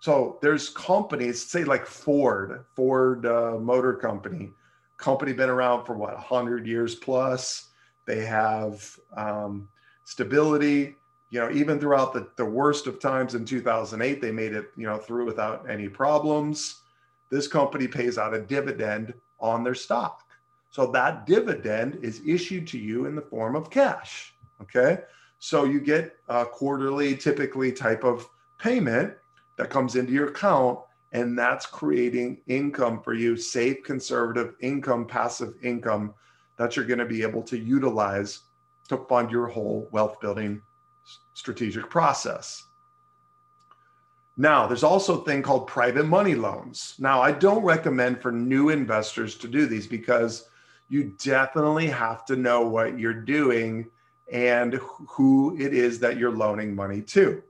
So 0.00 0.38
there's 0.42 0.68
companies, 0.68 1.44
say 1.44 1.64
like 1.64 1.86
Ford, 1.86 2.64
Ford 2.74 3.24
uh, 3.24 3.56
Motor 3.58 3.94
Company, 3.94 4.52
company 4.98 5.32
been 5.32 5.48
around 5.48 5.86
for 5.86 5.94
what 5.94 6.12
100 6.14 6.66
years 6.66 6.94
plus. 6.94 7.70
They 8.04 8.24
have 8.24 8.98
um, 9.16 9.68
stability. 10.04 10.96
You 11.30 11.40
know, 11.40 11.50
even 11.50 11.80
throughout 11.80 12.12
the, 12.12 12.28
the 12.36 12.44
worst 12.44 12.86
of 12.86 13.00
times 13.00 13.34
in 13.34 13.44
2008, 13.44 14.20
they 14.20 14.30
made 14.30 14.52
it 14.52 14.70
you 14.76 14.86
know 14.86 14.98
through 14.98 15.26
without 15.26 15.68
any 15.68 15.88
problems. 15.88 16.80
This 17.30 17.48
company 17.48 17.88
pays 17.88 18.18
out 18.18 18.34
a 18.34 18.40
dividend 18.40 19.14
on 19.40 19.64
their 19.64 19.74
stock. 19.74 20.22
So 20.70 20.86
that 20.92 21.26
dividend 21.26 21.98
is 22.02 22.22
issued 22.26 22.66
to 22.68 22.78
you 22.78 23.06
in 23.06 23.14
the 23.14 23.22
form 23.22 23.56
of 23.56 23.70
cash. 23.70 24.34
Okay. 24.60 25.00
So 25.38 25.64
you 25.64 25.80
get 25.80 26.16
a 26.28 26.46
quarterly, 26.46 27.16
typically 27.16 27.72
type 27.72 28.04
of 28.04 28.28
payment 28.58 29.14
that 29.58 29.70
comes 29.70 29.96
into 29.96 30.12
your 30.12 30.28
account, 30.28 30.78
and 31.12 31.36
that's 31.36 31.66
creating 31.66 32.38
income 32.46 33.02
for 33.02 33.12
you, 33.12 33.36
safe, 33.36 33.82
conservative 33.82 34.54
income, 34.60 35.04
passive 35.04 35.54
income 35.62 36.14
that 36.56 36.76
you're 36.76 36.86
going 36.86 37.00
to 37.00 37.04
be 37.04 37.22
able 37.22 37.42
to 37.42 37.58
utilize 37.58 38.40
to 38.92 39.04
fund 39.06 39.30
your 39.30 39.46
whole 39.46 39.88
wealth 39.90 40.20
building 40.20 40.62
strategic 41.34 41.90
process. 41.90 42.64
Now, 44.36 44.66
there's 44.66 44.82
also 44.82 45.20
a 45.20 45.24
thing 45.24 45.42
called 45.42 45.66
private 45.66 46.06
money 46.06 46.34
loans. 46.34 46.94
Now, 46.98 47.20
I 47.20 47.32
don't 47.32 47.62
recommend 47.62 48.22
for 48.22 48.32
new 48.32 48.70
investors 48.70 49.36
to 49.36 49.48
do 49.48 49.66
these 49.66 49.86
because 49.86 50.48
you 50.88 51.14
definitely 51.22 51.86
have 51.88 52.24
to 52.26 52.36
know 52.36 52.66
what 52.66 52.98
you're 52.98 53.12
doing 53.12 53.90
and 54.32 54.74
who 55.08 55.56
it 55.60 55.74
is 55.74 55.98
that 56.00 56.16
you're 56.16 56.30
loaning 56.30 56.74
money 56.74 57.02
to. 57.02 57.42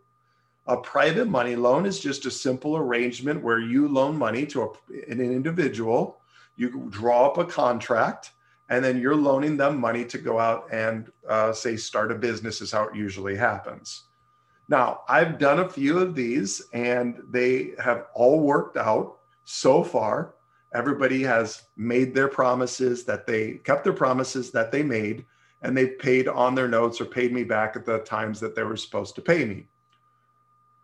A 0.66 0.76
private 0.76 1.28
money 1.28 1.56
loan 1.56 1.86
is 1.86 2.00
just 2.00 2.26
a 2.26 2.30
simple 2.30 2.76
arrangement 2.76 3.42
where 3.42 3.60
you 3.60 3.88
loan 3.88 4.16
money 4.16 4.46
to 4.46 4.62
a, 4.62 4.68
an 5.10 5.20
individual, 5.20 6.20
you 6.56 6.86
draw 6.90 7.26
up 7.26 7.38
a 7.38 7.44
contract, 7.44 8.32
and 8.72 8.82
then 8.82 8.98
you're 8.98 9.14
loaning 9.14 9.58
them 9.58 9.78
money 9.78 10.02
to 10.02 10.16
go 10.16 10.38
out 10.38 10.66
and 10.72 11.12
uh, 11.28 11.52
say 11.52 11.76
start 11.76 12.10
a 12.10 12.14
business, 12.14 12.62
is 12.62 12.72
how 12.72 12.84
it 12.84 12.96
usually 12.96 13.36
happens. 13.36 14.04
Now, 14.66 15.02
I've 15.10 15.38
done 15.38 15.58
a 15.58 15.68
few 15.68 15.98
of 15.98 16.14
these 16.14 16.62
and 16.72 17.20
they 17.28 17.72
have 17.78 18.06
all 18.14 18.40
worked 18.40 18.78
out 18.78 19.18
so 19.44 19.84
far. 19.84 20.36
Everybody 20.74 21.22
has 21.22 21.64
made 21.76 22.14
their 22.14 22.28
promises 22.28 23.04
that 23.04 23.26
they 23.26 23.60
kept 23.62 23.84
their 23.84 23.92
promises 23.92 24.50
that 24.52 24.72
they 24.72 24.82
made 24.82 25.26
and 25.60 25.76
they 25.76 25.88
paid 25.88 26.26
on 26.26 26.54
their 26.54 26.68
notes 26.68 26.98
or 26.98 27.04
paid 27.04 27.30
me 27.30 27.44
back 27.44 27.76
at 27.76 27.84
the 27.84 27.98
times 27.98 28.40
that 28.40 28.54
they 28.54 28.62
were 28.62 28.78
supposed 28.78 29.14
to 29.16 29.20
pay 29.20 29.44
me. 29.44 29.66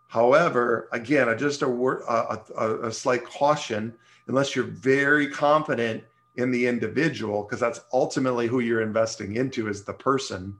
However 0.08 0.90
again 0.92 1.38
just 1.38 1.62
a, 1.62 1.66
a, 1.66 2.42
a, 2.54 2.88
a 2.88 2.92
slight 2.92 3.24
caution. 3.24 3.94
Unless 4.26 4.54
you're 4.54 4.66
very 4.66 5.26
confident 5.26 6.04
in 6.38 6.50
the 6.50 6.66
individual 6.66 7.42
because 7.42 7.60
that's 7.60 7.80
ultimately 7.92 8.46
who 8.46 8.60
you're 8.60 8.82
investing 8.82 9.36
into 9.36 9.68
is 9.68 9.84
the 9.84 9.92
person 9.92 10.58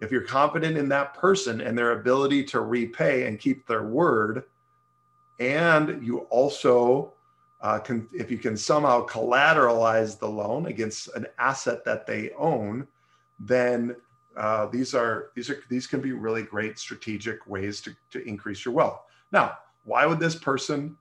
if 0.00 0.10
you're 0.10 0.22
confident 0.22 0.76
in 0.76 0.88
that 0.88 1.14
person 1.14 1.60
and 1.60 1.76
their 1.76 1.92
ability 1.92 2.44
to 2.44 2.60
repay 2.60 3.26
and 3.26 3.38
keep 3.38 3.66
their 3.66 3.84
word 3.84 4.44
and 5.38 6.04
you 6.04 6.20
also 6.30 7.12
uh, 7.60 7.78
can, 7.78 8.08
if 8.12 8.30
you 8.30 8.38
can 8.38 8.56
somehow 8.56 9.06
collateralize 9.06 10.18
the 10.18 10.28
loan 10.28 10.66
against 10.66 11.08
an 11.14 11.26
asset 11.38 11.84
that 11.84 12.06
they 12.06 12.30
own, 12.38 12.86
then 13.40 13.96
uh, 14.36 14.66
these 14.66 14.94
are 14.94 15.30
these 15.34 15.48
are 15.48 15.62
these 15.70 15.86
can 15.86 16.00
be 16.00 16.12
really 16.12 16.42
great 16.42 16.78
strategic 16.78 17.46
ways 17.46 17.80
to, 17.80 17.96
to 18.10 18.22
increase 18.28 18.64
your 18.64 18.74
wealth. 18.74 19.00
Now, 19.32 19.58
why 19.84 20.04
would 20.04 20.20
this 20.20 20.34
person 20.34 20.96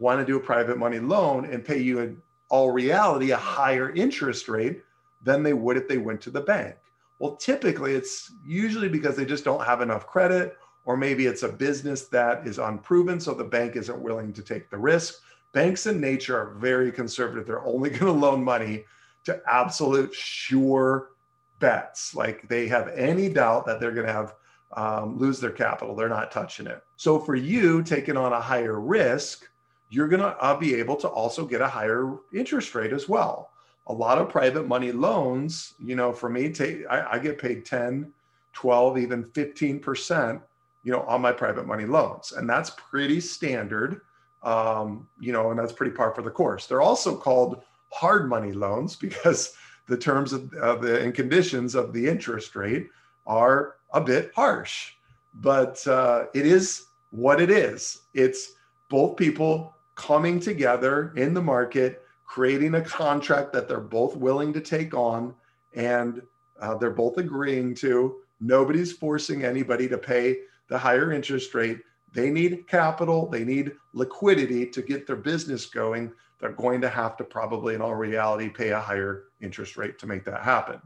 want 0.00 0.18
to 0.20 0.26
do 0.26 0.36
a 0.36 0.40
private 0.40 0.76
money 0.76 0.98
loan 0.98 1.44
and 1.44 1.64
pay 1.64 1.78
you 1.78 2.20
all 2.50 2.70
reality 2.70 3.30
a 3.30 3.36
higher 3.36 3.90
interest 3.94 4.48
rate 4.48 4.82
than 5.22 5.42
they 5.42 5.52
would 5.52 5.76
if 5.76 5.88
they 5.88 5.98
went 5.98 6.20
to 6.22 6.30
the 6.30 6.40
bank? 6.40 6.76
Well, 7.18 7.36
typically 7.36 7.94
it's 7.94 8.32
usually 8.44 8.88
because 8.88 9.16
they 9.16 9.24
just 9.24 9.44
don't 9.44 9.64
have 9.64 9.80
enough 9.80 10.06
credit, 10.06 10.56
or 10.84 10.96
maybe 10.96 11.26
it's 11.26 11.42
a 11.42 11.48
business 11.48 12.08
that 12.08 12.46
is 12.46 12.58
unproven, 12.58 13.20
so 13.20 13.34
the 13.34 13.44
bank 13.44 13.76
isn't 13.76 14.00
willing 14.00 14.32
to 14.32 14.42
take 14.42 14.70
the 14.70 14.78
risk 14.78 15.22
banks 15.52 15.86
in 15.86 16.00
nature 16.00 16.36
are 16.36 16.54
very 16.54 16.92
conservative. 16.92 17.46
They're 17.46 17.64
only 17.64 17.90
going 17.90 18.12
to 18.12 18.12
loan 18.12 18.42
money 18.42 18.84
to 19.24 19.40
absolute 19.46 20.14
sure 20.14 21.10
bets. 21.58 22.14
Like 22.14 22.48
they 22.48 22.68
have 22.68 22.88
any 22.88 23.28
doubt 23.28 23.66
that 23.66 23.80
they're 23.80 23.92
going 23.92 24.06
to 24.06 24.12
have 24.12 24.34
um, 24.76 25.18
lose 25.18 25.40
their 25.40 25.50
capital, 25.50 25.96
they're 25.96 26.08
not 26.08 26.30
touching 26.30 26.68
it. 26.68 26.80
So 26.94 27.18
for 27.18 27.34
you 27.34 27.82
taking 27.82 28.16
on 28.16 28.32
a 28.32 28.40
higher 28.40 28.78
risk, 28.78 29.48
you're 29.90 30.08
going 30.08 30.22
to 30.22 30.36
uh, 30.38 30.56
be 30.56 30.74
able 30.74 30.96
to 30.96 31.08
also 31.08 31.44
get 31.44 31.60
a 31.60 31.68
higher 31.68 32.16
interest 32.32 32.74
rate 32.74 32.92
as 32.92 33.08
well. 33.08 33.50
A 33.88 33.92
lot 33.92 34.18
of 34.18 34.28
private 34.28 34.66
money 34.66 34.92
loans, 34.92 35.74
you 35.78 35.96
know, 35.96 36.12
for 36.12 36.30
me, 36.30 36.50
take 36.50 36.86
I, 36.88 37.12
I 37.12 37.18
get 37.18 37.38
paid 37.38 37.64
10, 37.66 38.12
12, 38.52 38.98
even 38.98 39.24
15%, 39.24 40.40
you 40.84 40.92
know, 40.92 41.02
on 41.02 41.20
my 41.20 41.32
private 41.32 41.66
money 41.66 41.86
loans. 41.86 42.32
And 42.32 42.48
that's 42.48 42.70
pretty 42.70 43.20
standard 43.20 44.00
um, 44.42 45.06
you 45.18 45.32
know, 45.32 45.50
and 45.50 45.58
that's 45.58 45.72
pretty 45.72 45.94
par 45.94 46.14
for 46.14 46.22
the 46.22 46.30
course. 46.30 46.66
They're 46.66 46.80
also 46.80 47.16
called 47.16 47.62
hard 47.92 48.28
money 48.28 48.52
loans 48.52 48.96
because 48.96 49.54
the 49.86 49.96
terms 49.96 50.32
of 50.32 50.52
uh, 50.54 50.76
the 50.76 51.02
and 51.02 51.14
conditions 51.14 51.74
of 51.74 51.92
the 51.92 52.06
interest 52.06 52.54
rate 52.54 52.88
are 53.26 53.76
a 53.92 54.00
bit 54.00 54.30
harsh, 54.34 54.92
but 55.34 55.84
uh, 55.86 56.26
it 56.32 56.46
is 56.46 56.86
what 57.10 57.40
it 57.40 57.50
is. 57.50 58.02
It's 58.14 58.52
both 58.88 59.16
people 59.16 59.74
coming 60.00 60.40
together 60.40 61.12
in 61.16 61.34
the 61.34 61.42
market, 61.42 62.02
creating 62.24 62.74
a 62.74 62.80
contract 62.80 63.52
that 63.52 63.68
they're 63.68 63.80
both 63.80 64.16
willing 64.16 64.52
to 64.54 64.60
take 64.60 64.94
on, 64.94 65.34
and 65.74 66.22
uh, 66.60 66.74
they're 66.76 66.90
both 66.90 67.18
agreeing 67.18 67.74
to. 67.74 68.16
Nobody's 68.40 68.92
forcing 68.92 69.44
anybody 69.44 69.88
to 69.88 69.98
pay 69.98 70.38
the 70.68 70.78
higher 70.78 71.12
interest 71.12 71.54
rate 71.54 71.80
they 72.12 72.30
need 72.30 72.66
capital, 72.66 73.28
they 73.28 73.44
need 73.44 73.72
liquidity 73.92 74.66
to 74.66 74.82
get 74.82 75.06
their 75.06 75.16
business 75.16 75.66
going. 75.66 76.12
They're 76.40 76.52
going 76.52 76.80
to 76.80 76.88
have 76.88 77.16
to 77.18 77.24
probably, 77.24 77.74
in 77.74 77.82
all 77.82 77.94
reality, 77.94 78.48
pay 78.48 78.70
a 78.70 78.80
higher 78.80 79.24
interest 79.40 79.76
rate 79.76 79.98
to 80.00 80.06
make 80.06 80.24
that 80.24 80.42
happen. 80.42 80.80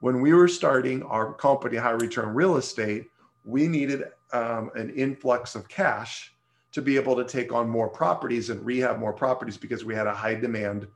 When 0.00 0.20
we 0.20 0.34
were 0.34 0.48
starting 0.48 1.02
our 1.04 1.32
company, 1.32 1.76
High 1.76 1.92
Return 1.92 2.34
Real 2.34 2.56
Estate, 2.56 3.10
we 3.44 3.68
needed 3.68 4.04
um, 4.32 4.70
an 4.74 4.90
influx 4.90 5.54
of 5.54 5.68
cash 5.68 6.33
to 6.74 6.82
be 6.82 6.96
able 6.96 7.14
to 7.14 7.24
take 7.24 7.52
on 7.52 7.70
more 7.70 7.88
properties 7.88 8.50
and 8.50 8.64
rehab 8.66 8.98
more 8.98 9.12
properties 9.12 9.56
because 9.56 9.84
we 9.84 9.94
had 9.94 10.08
a 10.08 10.12
high 10.12 10.34
demand. 10.34 10.88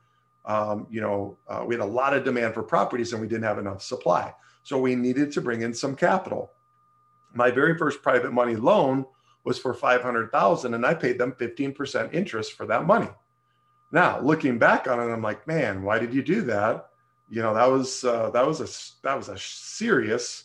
Um, 0.45 0.89
you 0.91 1.01
know, 1.01 1.39
uh, 1.47 1.63
we 1.65 1.77
had 1.77 1.81
a 1.81 1.87
lot 1.87 2.15
of 2.15 2.25
demand 2.25 2.55
for 2.55 2.65
properties 2.65 3.13
and 3.13 3.23
we 3.23 3.29
didn't 3.29 3.45
have 3.45 3.59
enough 3.59 3.81
supply. 3.81 4.35
So 4.65 4.77
we 4.77 4.97
needed 4.97 5.31
to 5.33 5.41
bring 5.41 5.63
in 5.63 5.73
some 5.73 5.95
capital. 5.95 6.51
My 7.33 7.53
very 7.53 7.79
first 7.79 8.03
private 8.03 8.33
money 8.33 8.57
loan 8.57 9.07
was 9.45 9.57
for 9.61 9.73
500,000 9.73 10.75
and 10.75 10.85
I 10.85 10.95
paid 10.95 11.17
them 11.17 11.33
15% 11.39 12.13
interest 12.13 12.55
for 12.55 12.67
that 12.67 12.85
money. 12.85 13.09
Now, 13.93 14.21
looking 14.21 14.59
back 14.59 14.89
on 14.89 14.99
it, 14.99 15.13
I'm 15.13 15.23
like, 15.23 15.47
man, 15.47 15.85
why 15.85 16.01
did 16.01 16.13
you 16.13 16.23
do 16.23 16.43
that? 16.43 16.89
You 17.31 17.41
know, 17.41 17.55
that 17.55 17.67
was 17.67 18.05
uh, 18.05 18.31
that 18.31 18.47
was 18.47 18.61
a 18.61 19.07
that 19.07 19.17
was 19.17 19.29
a 19.29 19.39
serious 19.39 20.45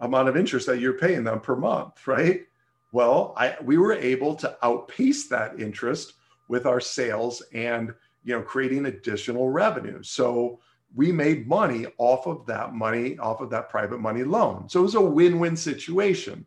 amount 0.00 0.28
of 0.28 0.36
interest 0.36 0.66
that 0.68 0.78
you're 0.78 0.98
paying 0.98 1.22
them 1.24 1.40
per 1.40 1.54
month, 1.54 2.04
right? 2.06 2.46
Well, 2.92 3.34
I 3.36 3.56
we 3.62 3.78
were 3.78 3.92
able 3.92 4.34
to 4.36 4.56
outpace 4.62 5.28
that 5.28 5.60
interest 5.60 6.14
with 6.48 6.66
our 6.66 6.80
sales 6.80 7.42
and 7.52 7.94
you 8.24 8.34
know 8.34 8.42
creating 8.42 8.86
additional 8.86 9.50
revenue. 9.50 10.02
So 10.02 10.60
we 10.94 11.12
made 11.12 11.46
money 11.46 11.86
off 11.98 12.26
of 12.26 12.46
that 12.46 12.74
money, 12.74 13.16
off 13.18 13.40
of 13.40 13.50
that 13.50 13.68
private 13.68 14.00
money 14.00 14.24
loan. 14.24 14.68
So 14.68 14.80
it 14.80 14.84
was 14.84 14.94
a 14.96 15.00
win-win 15.00 15.56
situation. 15.56 16.44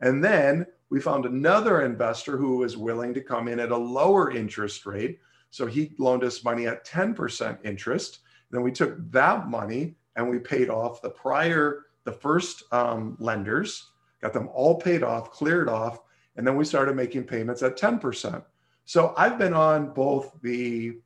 And 0.00 0.22
then 0.22 0.66
we 0.90 1.00
found 1.00 1.24
another 1.24 1.82
investor 1.82 2.36
who 2.36 2.58
was 2.58 2.76
willing 2.76 3.14
to 3.14 3.20
come 3.20 3.48
in 3.48 3.60
at 3.60 3.70
a 3.70 3.76
lower 3.76 4.32
interest 4.32 4.84
rate. 4.84 5.20
So 5.50 5.66
he 5.66 5.92
loaned 5.98 6.24
us 6.24 6.44
money 6.44 6.66
at 6.66 6.84
10% 6.84 7.58
interest. 7.64 8.20
Then 8.50 8.62
we 8.62 8.72
took 8.72 9.10
that 9.12 9.48
money 9.48 9.94
and 10.16 10.28
we 10.28 10.38
paid 10.38 10.70
off 10.70 11.00
the 11.00 11.10
prior, 11.10 11.86
the 12.04 12.12
first 12.12 12.64
um, 12.72 13.16
lenders, 13.20 13.90
got 14.24 14.32
them 14.32 14.48
all 14.54 14.76
paid 14.76 15.02
off, 15.02 15.30
cleared 15.30 15.68
off, 15.68 16.00
and 16.36 16.46
then 16.46 16.56
we 16.56 16.64
started 16.64 16.96
making 16.96 17.24
payments 17.24 17.62
at 17.62 17.76
10%. 17.76 18.42
So 18.86 19.12
I've 19.18 19.38
been 19.38 19.52
on 19.52 19.92
both 19.92 20.32
the 20.42 20.96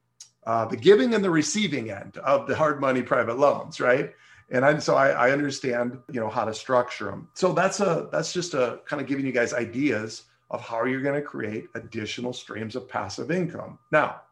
uh, 0.47 0.65
the 0.65 0.77
giving 0.77 1.15
and 1.15 1.23
the 1.23 1.31
receiving 1.31 1.91
end 1.91 2.17
of 2.19 2.47
the 2.47 2.55
hard 2.55 2.81
money 2.81 3.03
private 3.03 3.37
loans, 3.39 3.81
right? 3.81 4.15
And 4.51 4.65
I, 4.65 4.79
so 4.79 4.95
I, 4.95 5.09
I 5.11 5.31
understand, 5.33 5.99
you 6.11 6.21
know, 6.21 6.31
how 6.31 6.45
to 6.45 6.55
structure 6.55 7.07
them. 7.07 7.29
So 7.35 7.53
that's 7.53 7.81
a 7.81 8.09
that's 8.13 8.33
just 8.33 8.55
a 8.55 8.81
kind 8.87 9.03
of 9.03 9.09
giving 9.09 9.27
you 9.27 9.33
guys 9.33 9.53
ideas 9.53 10.23
of 10.51 10.63
how 10.63 10.85
you're 10.85 11.03
going 11.03 11.21
to 11.21 11.27
create 11.27 11.67
additional 11.75 12.33
streams 12.33 12.77
of 12.77 12.89
passive 12.89 13.33
income. 13.33 13.81
Now, 13.91 14.23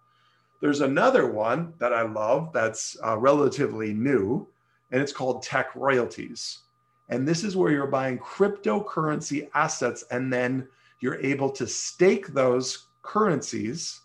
there's 0.62 0.80
another 0.80 1.30
one 1.30 1.74
that 1.78 1.92
I 1.92 2.02
love 2.02 2.52
that's 2.54 2.96
uh, 3.04 3.18
relatively 3.18 3.92
new, 3.92 4.46
and 4.92 5.02
it's 5.02 5.12
called 5.12 5.42
tech 5.42 5.74
royalties. 5.74 6.60
And 7.08 7.26
this 7.26 7.44
is 7.44 7.56
where 7.56 7.70
you're 7.70 7.86
buying 7.86 8.18
cryptocurrency 8.18 9.48
assets 9.54 10.04
and 10.10 10.32
then 10.32 10.68
you're 11.00 11.20
able 11.20 11.50
to 11.50 11.66
stake 11.66 12.28
those 12.28 12.86
currencies. 13.02 14.00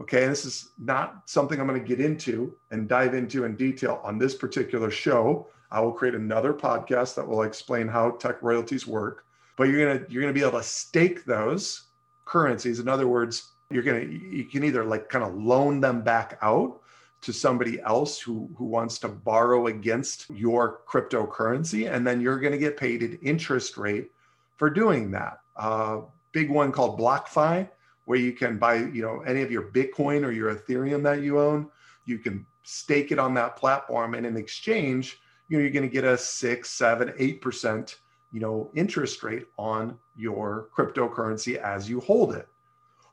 Okay, 0.00 0.22
and 0.22 0.30
this 0.30 0.44
is 0.44 0.70
not 0.78 1.22
something 1.28 1.60
I'm 1.60 1.66
going 1.66 1.80
to 1.80 1.86
get 1.86 2.00
into 2.00 2.54
and 2.70 2.88
dive 2.88 3.14
into 3.14 3.44
in 3.44 3.56
detail 3.56 4.00
on 4.04 4.18
this 4.18 4.34
particular 4.34 4.90
show. 4.90 5.48
I 5.70 5.80
will 5.80 5.92
create 5.92 6.14
another 6.14 6.54
podcast 6.54 7.14
that 7.16 7.26
will 7.26 7.42
explain 7.42 7.88
how 7.88 8.12
tech 8.12 8.42
royalties 8.42 8.86
work. 8.86 9.24
But 9.56 9.64
you're 9.64 9.84
gonna 9.84 10.06
you're 10.08 10.22
gonna 10.22 10.32
be 10.32 10.42
able 10.42 10.58
to 10.58 10.62
stake 10.62 11.24
those 11.24 11.88
currencies. 12.24 12.78
In 12.78 12.88
other 12.88 13.08
words, 13.08 13.54
you're 13.70 13.82
gonna 13.82 14.04
you 14.04 14.44
can 14.44 14.62
either 14.62 14.84
like 14.84 15.08
kind 15.08 15.24
of 15.24 15.34
loan 15.34 15.80
them 15.80 16.02
back 16.02 16.38
out 16.42 16.80
to 17.20 17.32
somebody 17.32 17.80
else 17.82 18.20
who 18.20 18.48
who 18.56 18.64
wants 18.64 18.98
to 19.00 19.08
borrow 19.08 19.66
against 19.66 20.30
your 20.30 20.80
cryptocurrency, 20.88 21.92
and 21.92 22.06
then 22.06 22.20
you're 22.20 22.38
going 22.38 22.52
to 22.52 22.58
get 22.58 22.76
paid 22.76 23.02
an 23.02 23.18
interest 23.22 23.76
rate 23.76 24.10
for 24.56 24.70
doing 24.70 25.10
that. 25.10 25.40
Uh, 25.56 26.00
big 26.32 26.50
one 26.50 26.70
called 26.70 26.98
BlockFi, 26.98 27.68
where 28.04 28.18
you 28.18 28.32
can 28.32 28.58
buy 28.58 28.76
you 28.76 29.02
know 29.02 29.20
any 29.20 29.42
of 29.42 29.50
your 29.50 29.70
Bitcoin 29.70 30.24
or 30.24 30.30
your 30.30 30.54
Ethereum 30.54 31.02
that 31.02 31.22
you 31.22 31.40
own, 31.40 31.68
you 32.04 32.18
can 32.18 32.46
stake 32.62 33.10
it 33.10 33.18
on 33.18 33.34
that 33.34 33.56
platform, 33.56 34.14
and 34.14 34.24
in 34.24 34.36
exchange, 34.36 35.18
you 35.48 35.56
know 35.56 35.62
you're 35.62 35.72
going 35.72 35.88
to 35.88 35.92
get 35.92 36.04
a 36.04 36.16
six, 36.16 36.70
seven, 36.70 37.12
eight 37.18 37.40
percent 37.40 37.96
you 38.32 38.40
know 38.40 38.70
interest 38.74 39.22
rate 39.22 39.46
on 39.58 39.98
your 40.16 40.68
cryptocurrency 40.76 41.56
as 41.56 41.88
you 41.88 42.00
hold 42.00 42.34
it 42.34 42.46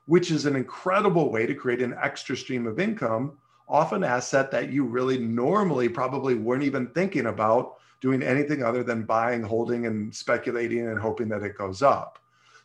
which 0.06 0.30
is 0.30 0.46
an 0.46 0.56
incredible 0.56 1.30
way 1.30 1.46
to 1.46 1.54
create 1.54 1.82
an 1.82 1.96
extra 2.02 2.36
stream 2.36 2.66
of 2.66 2.78
income 2.78 3.36
off 3.68 3.92
an 3.92 4.04
asset 4.04 4.50
that 4.50 4.70
you 4.70 4.84
really 4.84 5.18
normally 5.18 5.88
probably 5.88 6.34
weren't 6.34 6.62
even 6.62 6.86
thinking 6.88 7.26
about 7.26 7.78
doing 8.00 8.22
anything 8.22 8.62
other 8.62 8.84
than 8.84 9.02
buying, 9.02 9.42
holding, 9.42 9.86
and 9.86 10.14
speculating 10.14 10.86
and 10.88 10.98
hoping 10.98 11.28
that 11.28 11.42
it 11.42 11.56
goes 11.56 11.82
up. 11.82 12.18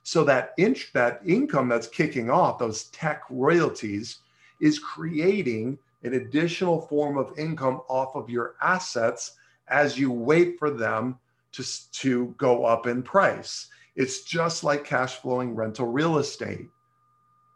So 0.03 0.23
that 0.25 0.53
inch, 0.57 0.91
that 0.93 1.21
income 1.25 1.69
that's 1.69 1.87
kicking 1.87 2.29
off, 2.29 2.59
those 2.59 2.85
tech 2.85 3.23
royalties, 3.29 4.19
is 4.59 4.79
creating 4.79 5.77
an 6.03 6.13
additional 6.13 6.81
form 6.81 7.17
of 7.17 7.37
income 7.37 7.81
off 7.87 8.15
of 8.15 8.29
your 8.29 8.55
assets 8.61 9.33
as 9.67 9.97
you 9.97 10.11
wait 10.11 10.57
for 10.57 10.69
them 10.69 11.19
to, 11.53 11.63
to 11.91 12.35
go 12.37 12.65
up 12.65 12.87
in 12.87 13.03
price. 13.03 13.67
It's 13.95 14.23
just 14.23 14.63
like 14.63 14.83
cash 14.83 15.15
flowing 15.15 15.53
rental 15.53 15.87
real 15.87 16.17
estate. 16.17 16.69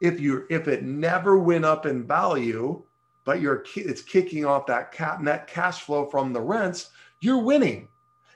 If 0.01 0.19
you 0.19 0.45
if 0.49 0.67
it 0.67 0.83
never 0.83 1.39
went 1.39 1.63
up 1.65 1.85
in 1.85 2.05
value, 2.05 2.83
but 3.25 3.41
you're 3.41 3.65
it's 3.75 4.01
kicking 4.01 4.45
off 4.45 4.67
that 4.67 5.21
net 5.21 5.47
cash 5.47 5.81
flow 5.81 6.05
from 6.05 6.31
the 6.31 6.41
rents, 6.41 6.91
you're 7.19 7.41
winning. 7.41 7.87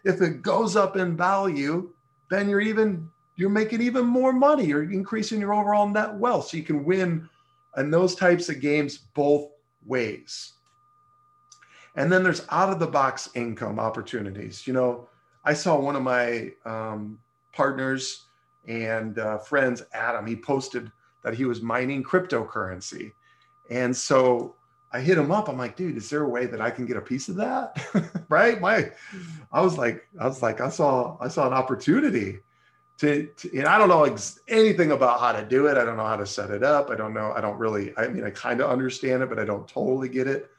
If 0.04 0.22
it 0.22 0.42
goes 0.42 0.76
up 0.76 0.98
in 0.98 1.16
value, 1.16 1.94
then 2.30 2.50
you're 2.50 2.62
even 2.62 3.10
you're 3.36 3.50
making 3.50 3.82
even 3.82 4.06
more 4.06 4.34
money. 4.34 4.66
You're 4.66 4.92
increasing 4.92 5.40
your 5.40 5.54
overall 5.54 5.88
net 5.88 6.14
wealth. 6.16 6.50
So 6.50 6.58
you 6.58 6.64
can 6.64 6.84
win 6.84 7.30
in 7.78 7.90
those 7.90 8.16
types 8.16 8.50
of 8.50 8.60
games 8.60 8.98
both 8.98 9.50
ways. 9.86 10.54
And 11.96 12.12
then 12.12 12.24
there's 12.24 12.46
out 12.50 12.70
of 12.70 12.80
the 12.80 12.88
box 12.88 13.30
income 13.36 13.80
opportunities. 13.80 14.68
You 14.68 14.74
know, 14.74 15.08
I 15.46 15.54
saw 15.54 15.80
one 15.80 15.96
of 15.96 16.04
my 16.04 16.52
um, 16.66 17.20
partners 17.54 18.26
and 18.68 19.18
uh, 19.20 19.38
friends, 19.38 19.84
Adam, 19.94 20.26
he 20.26 20.36
posted 20.36 20.92
that 21.24 21.34
he 21.34 21.46
was 21.46 21.62
mining 21.62 22.04
cryptocurrency. 22.04 23.12
And 23.70 23.96
so 23.96 24.56
I 24.92 25.02
hit 25.02 25.18
him 25.18 25.32
up. 25.32 25.50
I'm 25.50 25.58
like, 25.58 25.76
dude, 25.76 25.98
is 25.98 26.10
there 26.10 26.24
a 26.24 26.30
way 26.30 26.48
that 26.48 26.62
I 26.62 26.72
can 26.72 26.86
get 26.86 26.98
a 26.98 27.02
piece 27.02 27.30
of 27.30 27.36
that? 27.36 27.78
right? 28.30 28.60
My, 28.60 28.92
I 29.52 29.62
was 29.62 29.78
like, 29.78 30.08
I 30.20 30.28
was 30.28 30.42
like, 30.42 30.62
I 30.62 30.70
saw, 30.70 31.18
I 31.20 31.28
saw 31.28 31.48
an 31.48 31.54
opportunity 31.54 32.40
to, 32.98 33.28
to, 33.28 33.58
and 33.58 33.68
I 33.68 33.78
don't 33.78 33.88
know 33.88 34.04
ex- 34.04 34.40
anything 34.48 34.92
about 34.92 35.20
how 35.20 35.32
to 35.32 35.46
do 35.46 35.68
it. 35.68 35.78
I 35.78 35.86
don't 35.86 35.98
know 35.98 36.06
how 36.06 36.18
to 36.18 36.26
set 36.26 36.50
it 36.50 36.64
up. 36.64 36.90
I 36.90 36.96
don't 36.96 37.14
know. 37.14 37.32
I 37.36 37.40
don't 37.40 37.58
really, 37.58 37.94
I 37.98 38.08
mean, 38.08 38.24
I 38.24 38.32
kind 38.32 38.62
of 38.62 38.70
understand 38.70 39.22
it, 39.22 39.30
but 39.30 39.40
I 39.40 39.46
don't 39.46 39.68
totally 39.68 40.10
get 40.10 40.28
it. 40.28 40.50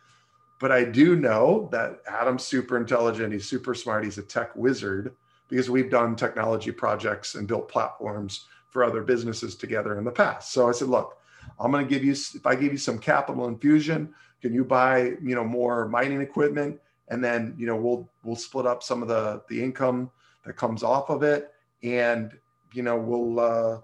But 0.60 0.70
I 0.70 0.84
do 0.84 1.16
know 1.16 1.68
that 1.72 2.00
Adam's 2.06 2.44
super 2.44 2.76
intelligent. 2.76 3.32
He's 3.32 3.48
super 3.48 3.74
smart. 3.74 4.04
He's 4.04 4.18
a 4.18 4.22
tech 4.22 4.54
wizard 4.54 5.16
because 5.48 5.68
we've 5.68 5.90
done 5.90 6.14
technology 6.14 6.70
projects 6.70 7.34
and 7.34 7.48
built 7.48 7.68
platforms 7.68 8.46
for 8.68 8.84
other 8.84 9.02
businesses 9.02 9.56
together 9.56 9.98
in 9.98 10.04
the 10.04 10.10
past. 10.10 10.52
So 10.52 10.68
I 10.68 10.72
said, 10.72 10.88
look, 10.88 11.18
I'm 11.61 11.70
going 11.70 11.87
to 11.87 11.88
give 11.88 12.05
you, 12.05 12.12
if 12.12 12.46
I 12.46 12.55
give 12.55 12.73
you 12.73 12.79
some 12.79 12.99
capital 12.99 13.46
infusion, 13.46 14.14
can 14.40 14.55
you 14.55 14.64
buy, 14.64 15.16
you 15.23 15.35
know, 15.35 15.44
more 15.44 15.88
mining 15.88 16.20
equipment? 16.20 16.81
And 17.09 17.23
then, 17.23 17.55
you 17.59 17.66
know, 17.66 17.77
we'll, 17.77 18.09
we'll 18.25 18.37
split 18.37 18.66
up 18.66 18.83
some 18.83 19.03
of 19.03 19.09
the, 19.09 19.42
the 19.49 19.62
income 19.62 20.11
that 20.44 20.57
comes 20.57 20.83
off 20.83 21.11
of 21.11 21.23
it. 21.23 21.53
And, 21.83 22.33
you 22.73 22.83
know, 22.83 22.96
we'll, 22.96 23.40
uh, 23.40 23.81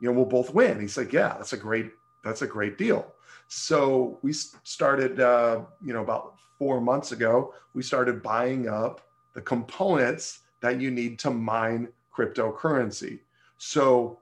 you 0.00 0.08
know, 0.08 0.12
we'll 0.12 0.24
both 0.24 0.52
win. 0.52 0.80
He's 0.80 0.96
like, 0.96 1.12
yeah, 1.12 1.34
that's 1.36 1.52
a 1.52 1.56
great, 1.56 1.90
that's 2.24 2.42
a 2.42 2.46
great 2.46 2.78
deal. 2.78 3.14
So 3.48 4.18
we 4.22 4.32
started, 4.32 5.20
uh, 5.20 5.62
you 5.84 5.92
know, 5.92 6.02
about 6.02 6.34
four 6.58 6.80
months 6.80 7.12
ago, 7.12 7.54
we 7.74 7.82
started 7.82 8.22
buying 8.22 8.68
up 8.68 9.02
the 9.34 9.40
components 9.40 10.40
that 10.60 10.80
you 10.80 10.90
need 10.90 11.18
to 11.20 11.30
mine 11.30 11.88
cryptocurrency. 12.14 13.20
So 13.58 14.20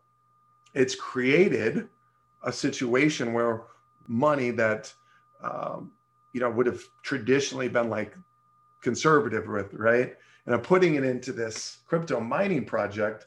it's 0.74 0.94
created 0.94 1.88
a 2.44 2.52
situation 2.52 3.32
where 3.32 3.64
money 4.06 4.50
that 4.50 4.92
um, 5.42 5.92
you 6.32 6.40
know 6.40 6.50
would 6.50 6.66
have 6.66 6.82
traditionally 7.02 7.68
been 7.68 7.90
like 7.90 8.14
conservative 8.82 9.46
with 9.46 9.72
right? 9.74 10.14
And 10.46 10.54
I'm 10.54 10.62
putting 10.62 10.94
it 10.94 11.04
into 11.04 11.32
this 11.32 11.78
crypto 11.86 12.20
mining 12.20 12.64
project 12.64 13.26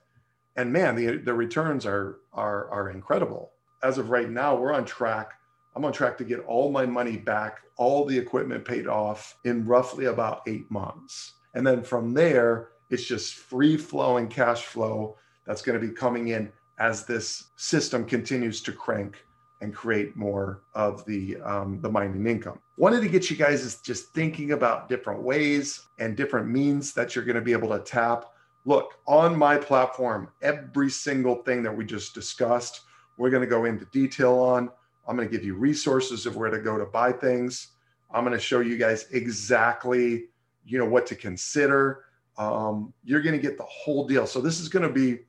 and 0.56 0.72
man 0.72 0.96
the, 0.96 1.18
the 1.18 1.34
returns 1.34 1.86
are 1.86 2.18
are 2.34 2.70
are 2.70 2.90
incredible. 2.90 3.52
As 3.84 3.98
of 3.98 4.10
right 4.10 4.30
now 4.30 4.56
we're 4.56 4.74
on 4.74 4.86
track. 4.86 5.34
I'm 5.76 5.86
on 5.86 5.94
track 5.94 6.18
to 6.18 6.26
get 6.26 6.42
all 6.42 6.72
my 6.72 6.86
money 6.86 7.18
back 7.18 7.60
all 7.78 8.06
the 8.06 8.18
equipment 8.18 8.64
paid 8.64 8.88
off 8.88 9.38
in 9.46 9.66
roughly 9.66 10.06
about 10.06 10.42
eight 10.48 10.70
months. 10.70 11.34
And 11.56 11.66
then 11.66 11.82
from 11.82 12.14
there 12.14 12.70
it's 12.90 13.06
just 13.06 13.36
free 13.36 13.78
flowing 13.78 14.28
cash 14.28 14.64
flow 14.64 15.18
that's 15.48 15.62
going 15.62 15.80
to 15.80 15.88
be 15.88 15.94
coming 15.94 16.28
in 16.28 16.52
as 16.82 17.06
this 17.06 17.52
system 17.58 18.04
continues 18.04 18.60
to 18.60 18.72
crank 18.72 19.24
and 19.62 19.72
create 19.72 20.16
more 20.16 20.64
of 20.74 21.06
the 21.06 21.40
um, 21.42 21.80
the 21.82 21.90
mining 21.90 22.26
income. 22.26 22.60
Wanted 22.76 23.02
to 23.02 23.08
get 23.08 23.30
you 23.30 23.38
guys 23.38 23.64
is 23.64 23.80
just 23.82 24.12
thinking 24.16 24.54
about 24.54 24.90
different 24.90 25.22
ways 25.22 25.80
and 26.00 26.18
different 26.18 26.48
means 26.48 26.94
that 26.94 27.16
you're 27.16 27.24
going 27.24 27.36
to 27.36 27.42
be 27.42 27.52
able 27.52 27.70
to 27.70 27.80
tap. 27.80 28.26
Look 28.66 28.96
on 29.06 29.38
my 29.38 29.58
platform, 29.58 30.30
every 30.42 30.90
single 30.90 31.36
thing 31.44 31.62
that 31.62 31.76
we 31.76 31.86
just 31.86 32.16
discussed, 32.16 32.82
we're 33.20 33.30
going 33.30 33.44
to 33.44 33.48
go 33.48 33.66
into 33.66 33.86
detail 33.92 34.34
on. 34.40 34.72
I'm 35.08 35.16
going 35.16 35.28
to 35.28 35.32
give 35.32 35.46
you 35.46 35.54
resources 35.54 36.26
of 36.26 36.36
where 36.36 36.50
to 36.50 36.60
go 36.60 36.80
to 36.80 36.86
buy 36.86 37.12
things. 37.12 37.74
I'm 38.12 38.24
going 38.24 38.38
to 38.38 38.44
show 38.44 38.60
you 38.60 38.78
guys 38.78 39.06
exactly, 39.12 40.26
you 40.66 40.80
know, 40.80 40.86
what 40.86 41.06
to 41.08 41.16
consider. 41.16 42.06
Um, 42.40 42.92
you're 43.04 43.22
going 43.22 43.36
to 43.36 43.42
get 43.42 43.58
the 43.60 43.66
whole 43.66 44.08
deal. 44.08 44.26
So 44.26 44.42
this 44.42 44.60
is 44.60 44.68
going 44.68 44.88
to 44.88 44.94
be 44.94 45.20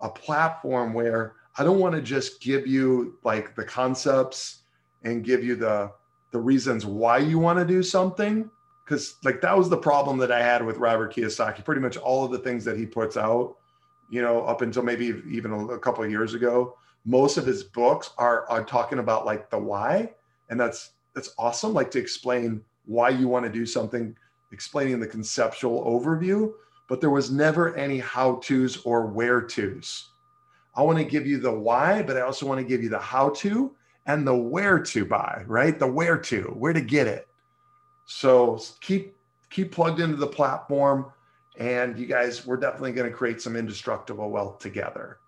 a 0.00 0.08
platform 0.08 0.92
where 0.92 1.34
I 1.56 1.64
don't 1.64 1.78
want 1.78 1.94
to 1.94 2.02
just 2.02 2.40
give 2.40 2.66
you 2.66 3.18
like 3.24 3.54
the 3.54 3.64
concepts 3.64 4.60
and 5.04 5.24
give 5.24 5.44
you 5.44 5.56
the 5.56 5.92
the 6.32 6.38
reasons 6.38 6.86
why 6.86 7.18
you 7.18 7.38
want 7.38 7.58
to 7.58 7.64
do 7.64 7.82
something 7.82 8.48
because 8.84 9.16
like 9.24 9.40
that 9.40 9.56
was 9.56 9.68
the 9.68 9.76
problem 9.76 10.18
that 10.18 10.32
I 10.32 10.42
had 10.42 10.64
with 10.64 10.78
Robert 10.78 11.14
Kiyosaki. 11.14 11.64
Pretty 11.64 11.80
much 11.80 11.96
all 11.96 12.24
of 12.24 12.32
the 12.32 12.38
things 12.38 12.64
that 12.64 12.76
he 12.76 12.86
puts 12.86 13.16
out, 13.16 13.56
you 14.10 14.20
know, 14.20 14.42
up 14.44 14.62
until 14.62 14.82
maybe 14.82 15.22
even 15.28 15.52
a, 15.52 15.78
couple 15.78 16.02
of 16.02 16.10
years 16.10 16.34
ago, 16.34 16.76
most 17.04 17.36
of 17.36 17.46
his 17.46 17.62
books 17.62 18.10
are 18.18 18.48
are 18.48 18.64
talking 18.64 18.98
about 18.98 19.26
like 19.26 19.48
the 19.50 19.58
why, 19.58 20.12
and 20.48 20.58
that's 20.58 20.90
that's 21.14 21.34
awesome. 21.38 21.72
Like 21.72 21.90
to 21.92 21.98
explain 21.98 22.62
why 22.84 23.10
you 23.10 23.28
want 23.28 23.44
to 23.44 23.52
do 23.52 23.64
something, 23.64 24.16
explaining 24.52 24.98
the 24.98 25.06
conceptual 25.06 25.84
overview 25.84 26.52
but 26.90 27.00
there 27.00 27.08
was 27.08 27.30
never 27.30 27.76
any 27.76 28.00
how 28.00 28.40
to's 28.42 28.78
or 28.78 29.06
where 29.06 29.40
to's. 29.40 30.08
I 30.74 30.82
want 30.82 30.98
to 30.98 31.04
give 31.04 31.24
you 31.24 31.38
the 31.38 31.52
why, 31.52 32.02
but 32.02 32.16
I 32.16 32.22
also 32.22 32.46
want 32.46 32.58
to 32.58 32.66
give 32.66 32.82
you 32.82 32.88
the 32.88 32.98
how 32.98 33.30
to 33.30 33.70
and 34.06 34.26
the 34.26 34.34
where 34.34 34.80
to 34.80 35.04
buy, 35.04 35.44
right? 35.46 35.78
The 35.78 35.86
where 35.86 36.18
to, 36.18 36.52
where 36.58 36.72
to 36.72 36.80
get 36.80 37.06
it. 37.06 37.28
So 38.06 38.60
keep 38.80 39.16
keep 39.50 39.70
plugged 39.70 40.00
into 40.00 40.16
the 40.16 40.26
platform 40.26 41.12
and 41.58 41.96
you 41.96 42.06
guys 42.06 42.44
we're 42.44 42.56
definitely 42.56 42.90
going 42.90 43.08
to 43.08 43.16
create 43.16 43.40
some 43.40 43.54
indestructible 43.54 44.28
wealth 44.28 44.58
together. 44.58 45.20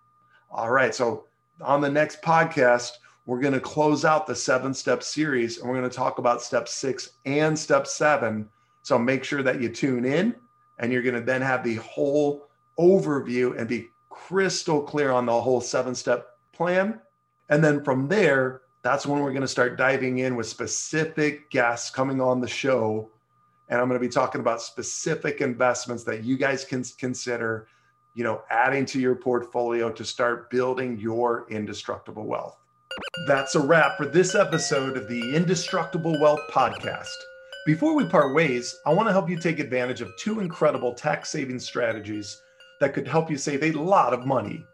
All 0.50 0.70
right, 0.70 0.92
so 0.92 1.26
on 1.60 1.80
the 1.80 1.90
next 1.90 2.22
podcast, 2.22 2.90
we're 3.26 3.40
going 3.40 3.54
to 3.54 3.60
close 3.60 4.04
out 4.04 4.26
the 4.26 4.34
seven 4.34 4.74
step 4.74 5.04
series 5.04 5.58
and 5.58 5.68
we're 5.68 5.78
going 5.78 5.88
to 5.88 5.96
talk 5.96 6.18
about 6.18 6.42
step 6.42 6.66
6 6.66 7.10
and 7.24 7.56
step 7.56 7.86
7. 7.86 8.48
So 8.82 8.98
make 8.98 9.22
sure 9.22 9.44
that 9.44 9.60
you 9.60 9.68
tune 9.68 10.04
in 10.04 10.34
and 10.82 10.92
you're 10.92 11.02
going 11.02 11.14
to 11.14 11.20
then 11.20 11.40
have 11.40 11.64
the 11.64 11.76
whole 11.76 12.48
overview 12.78 13.58
and 13.58 13.68
be 13.68 13.88
crystal 14.10 14.82
clear 14.82 15.12
on 15.12 15.24
the 15.24 15.40
whole 15.40 15.60
seven 15.60 15.94
step 15.94 16.36
plan. 16.52 17.00
And 17.48 17.64
then 17.64 17.82
from 17.82 18.08
there, 18.08 18.62
that's 18.82 19.06
when 19.06 19.20
we're 19.20 19.30
going 19.30 19.42
to 19.42 19.48
start 19.48 19.78
diving 19.78 20.18
in 20.18 20.34
with 20.34 20.46
specific 20.46 21.50
guests 21.50 21.88
coming 21.88 22.20
on 22.20 22.40
the 22.40 22.48
show. 22.48 23.10
And 23.68 23.80
I'm 23.80 23.88
going 23.88 24.00
to 24.00 24.06
be 24.06 24.12
talking 24.12 24.40
about 24.40 24.60
specific 24.60 25.40
investments 25.40 26.02
that 26.04 26.24
you 26.24 26.36
guys 26.36 26.64
can 26.64 26.82
consider, 26.98 27.68
you 28.14 28.24
know, 28.24 28.42
adding 28.50 28.84
to 28.86 29.00
your 29.00 29.14
portfolio 29.14 29.90
to 29.92 30.04
start 30.04 30.50
building 30.50 30.98
your 30.98 31.46
indestructible 31.48 32.26
wealth. 32.26 32.58
That's 33.28 33.54
a 33.54 33.60
wrap 33.60 33.96
for 33.96 34.06
this 34.06 34.34
episode 34.34 34.96
of 34.96 35.08
the 35.08 35.34
Indestructible 35.34 36.20
Wealth 36.20 36.40
Podcast. 36.50 37.06
Before 37.64 37.94
we 37.94 38.04
part 38.04 38.34
ways, 38.34 38.80
I 38.84 38.92
want 38.92 39.08
to 39.08 39.12
help 39.12 39.30
you 39.30 39.38
take 39.38 39.60
advantage 39.60 40.00
of 40.00 40.16
two 40.16 40.40
incredible 40.40 40.94
tax 40.94 41.28
saving 41.28 41.60
strategies 41.60 42.42
that 42.80 42.92
could 42.92 43.06
help 43.06 43.30
you 43.30 43.36
save 43.36 43.62
a 43.62 43.70
lot 43.70 44.12
of 44.12 44.26
money. 44.26 44.66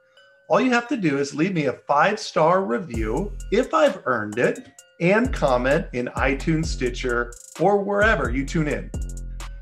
All 0.48 0.58
you 0.58 0.70
have 0.70 0.88
to 0.88 0.96
do 0.96 1.18
is 1.18 1.34
leave 1.34 1.52
me 1.52 1.66
a 1.66 1.80
five 1.86 2.18
star 2.18 2.64
review 2.64 3.36
if 3.52 3.74
I've 3.74 4.00
earned 4.06 4.38
it 4.38 4.66
and 5.02 5.34
comment 5.34 5.88
in 5.92 6.06
iTunes, 6.16 6.64
Stitcher, 6.64 7.34
or 7.60 7.84
wherever 7.84 8.30
you 8.30 8.46
tune 8.46 8.68
in. 8.68 8.90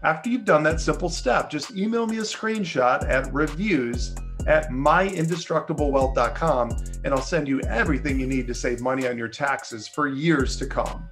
After 0.04 0.30
you've 0.30 0.44
done 0.44 0.62
that 0.62 0.80
simple 0.80 1.08
step, 1.08 1.50
just 1.50 1.72
email 1.72 2.06
me 2.06 2.18
a 2.18 2.22
screenshot 2.22 3.02
at 3.08 3.34
reviews 3.34 4.14
at 4.46 4.70
myindestructiblewealth.com 4.70 6.76
and 7.02 7.12
I'll 7.12 7.20
send 7.20 7.48
you 7.48 7.60
everything 7.62 8.20
you 8.20 8.28
need 8.28 8.46
to 8.46 8.54
save 8.54 8.80
money 8.80 9.08
on 9.08 9.18
your 9.18 9.26
taxes 9.26 9.88
for 9.88 10.06
years 10.06 10.56
to 10.58 10.66
come. 10.66 11.08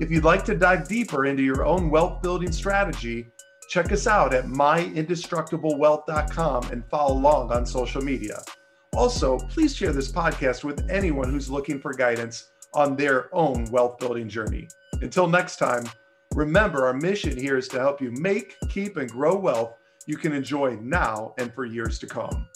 If 0.00 0.10
you'd 0.10 0.24
like 0.24 0.44
to 0.46 0.56
dive 0.56 0.88
deeper 0.88 1.26
into 1.26 1.44
your 1.44 1.64
own 1.64 1.88
wealth 1.88 2.20
building 2.20 2.50
strategy, 2.50 3.28
check 3.68 3.92
us 3.92 4.08
out 4.08 4.34
at 4.34 4.46
myindestructiblewealth.com 4.46 6.70
and 6.70 6.84
follow 6.90 7.14
along 7.14 7.52
on 7.52 7.64
social 7.64 8.02
media. 8.02 8.42
Also, 8.94 9.38
please 9.38 9.72
share 9.74 9.92
this 9.92 10.10
podcast 10.10 10.64
with 10.64 10.90
anyone 10.90 11.30
who's 11.30 11.48
looking 11.48 11.80
for 11.80 11.92
guidance 11.92 12.48
on 12.74 12.96
their 12.96 13.32
own 13.34 13.64
wealth 13.70 13.98
building 13.98 14.28
journey. 14.28 14.66
Until 15.00 15.28
next 15.28 15.58
time, 15.58 15.88
remember 16.34 16.86
our 16.86 16.94
mission 16.94 17.36
here 17.36 17.56
is 17.56 17.68
to 17.68 17.78
help 17.78 18.00
you 18.00 18.10
make, 18.12 18.56
keep, 18.68 18.96
and 18.96 19.08
grow 19.08 19.36
wealth 19.36 19.74
you 20.06 20.16
can 20.16 20.32
enjoy 20.32 20.76
now 20.82 21.34
and 21.38 21.54
for 21.54 21.64
years 21.64 21.98
to 22.00 22.06
come. 22.06 22.48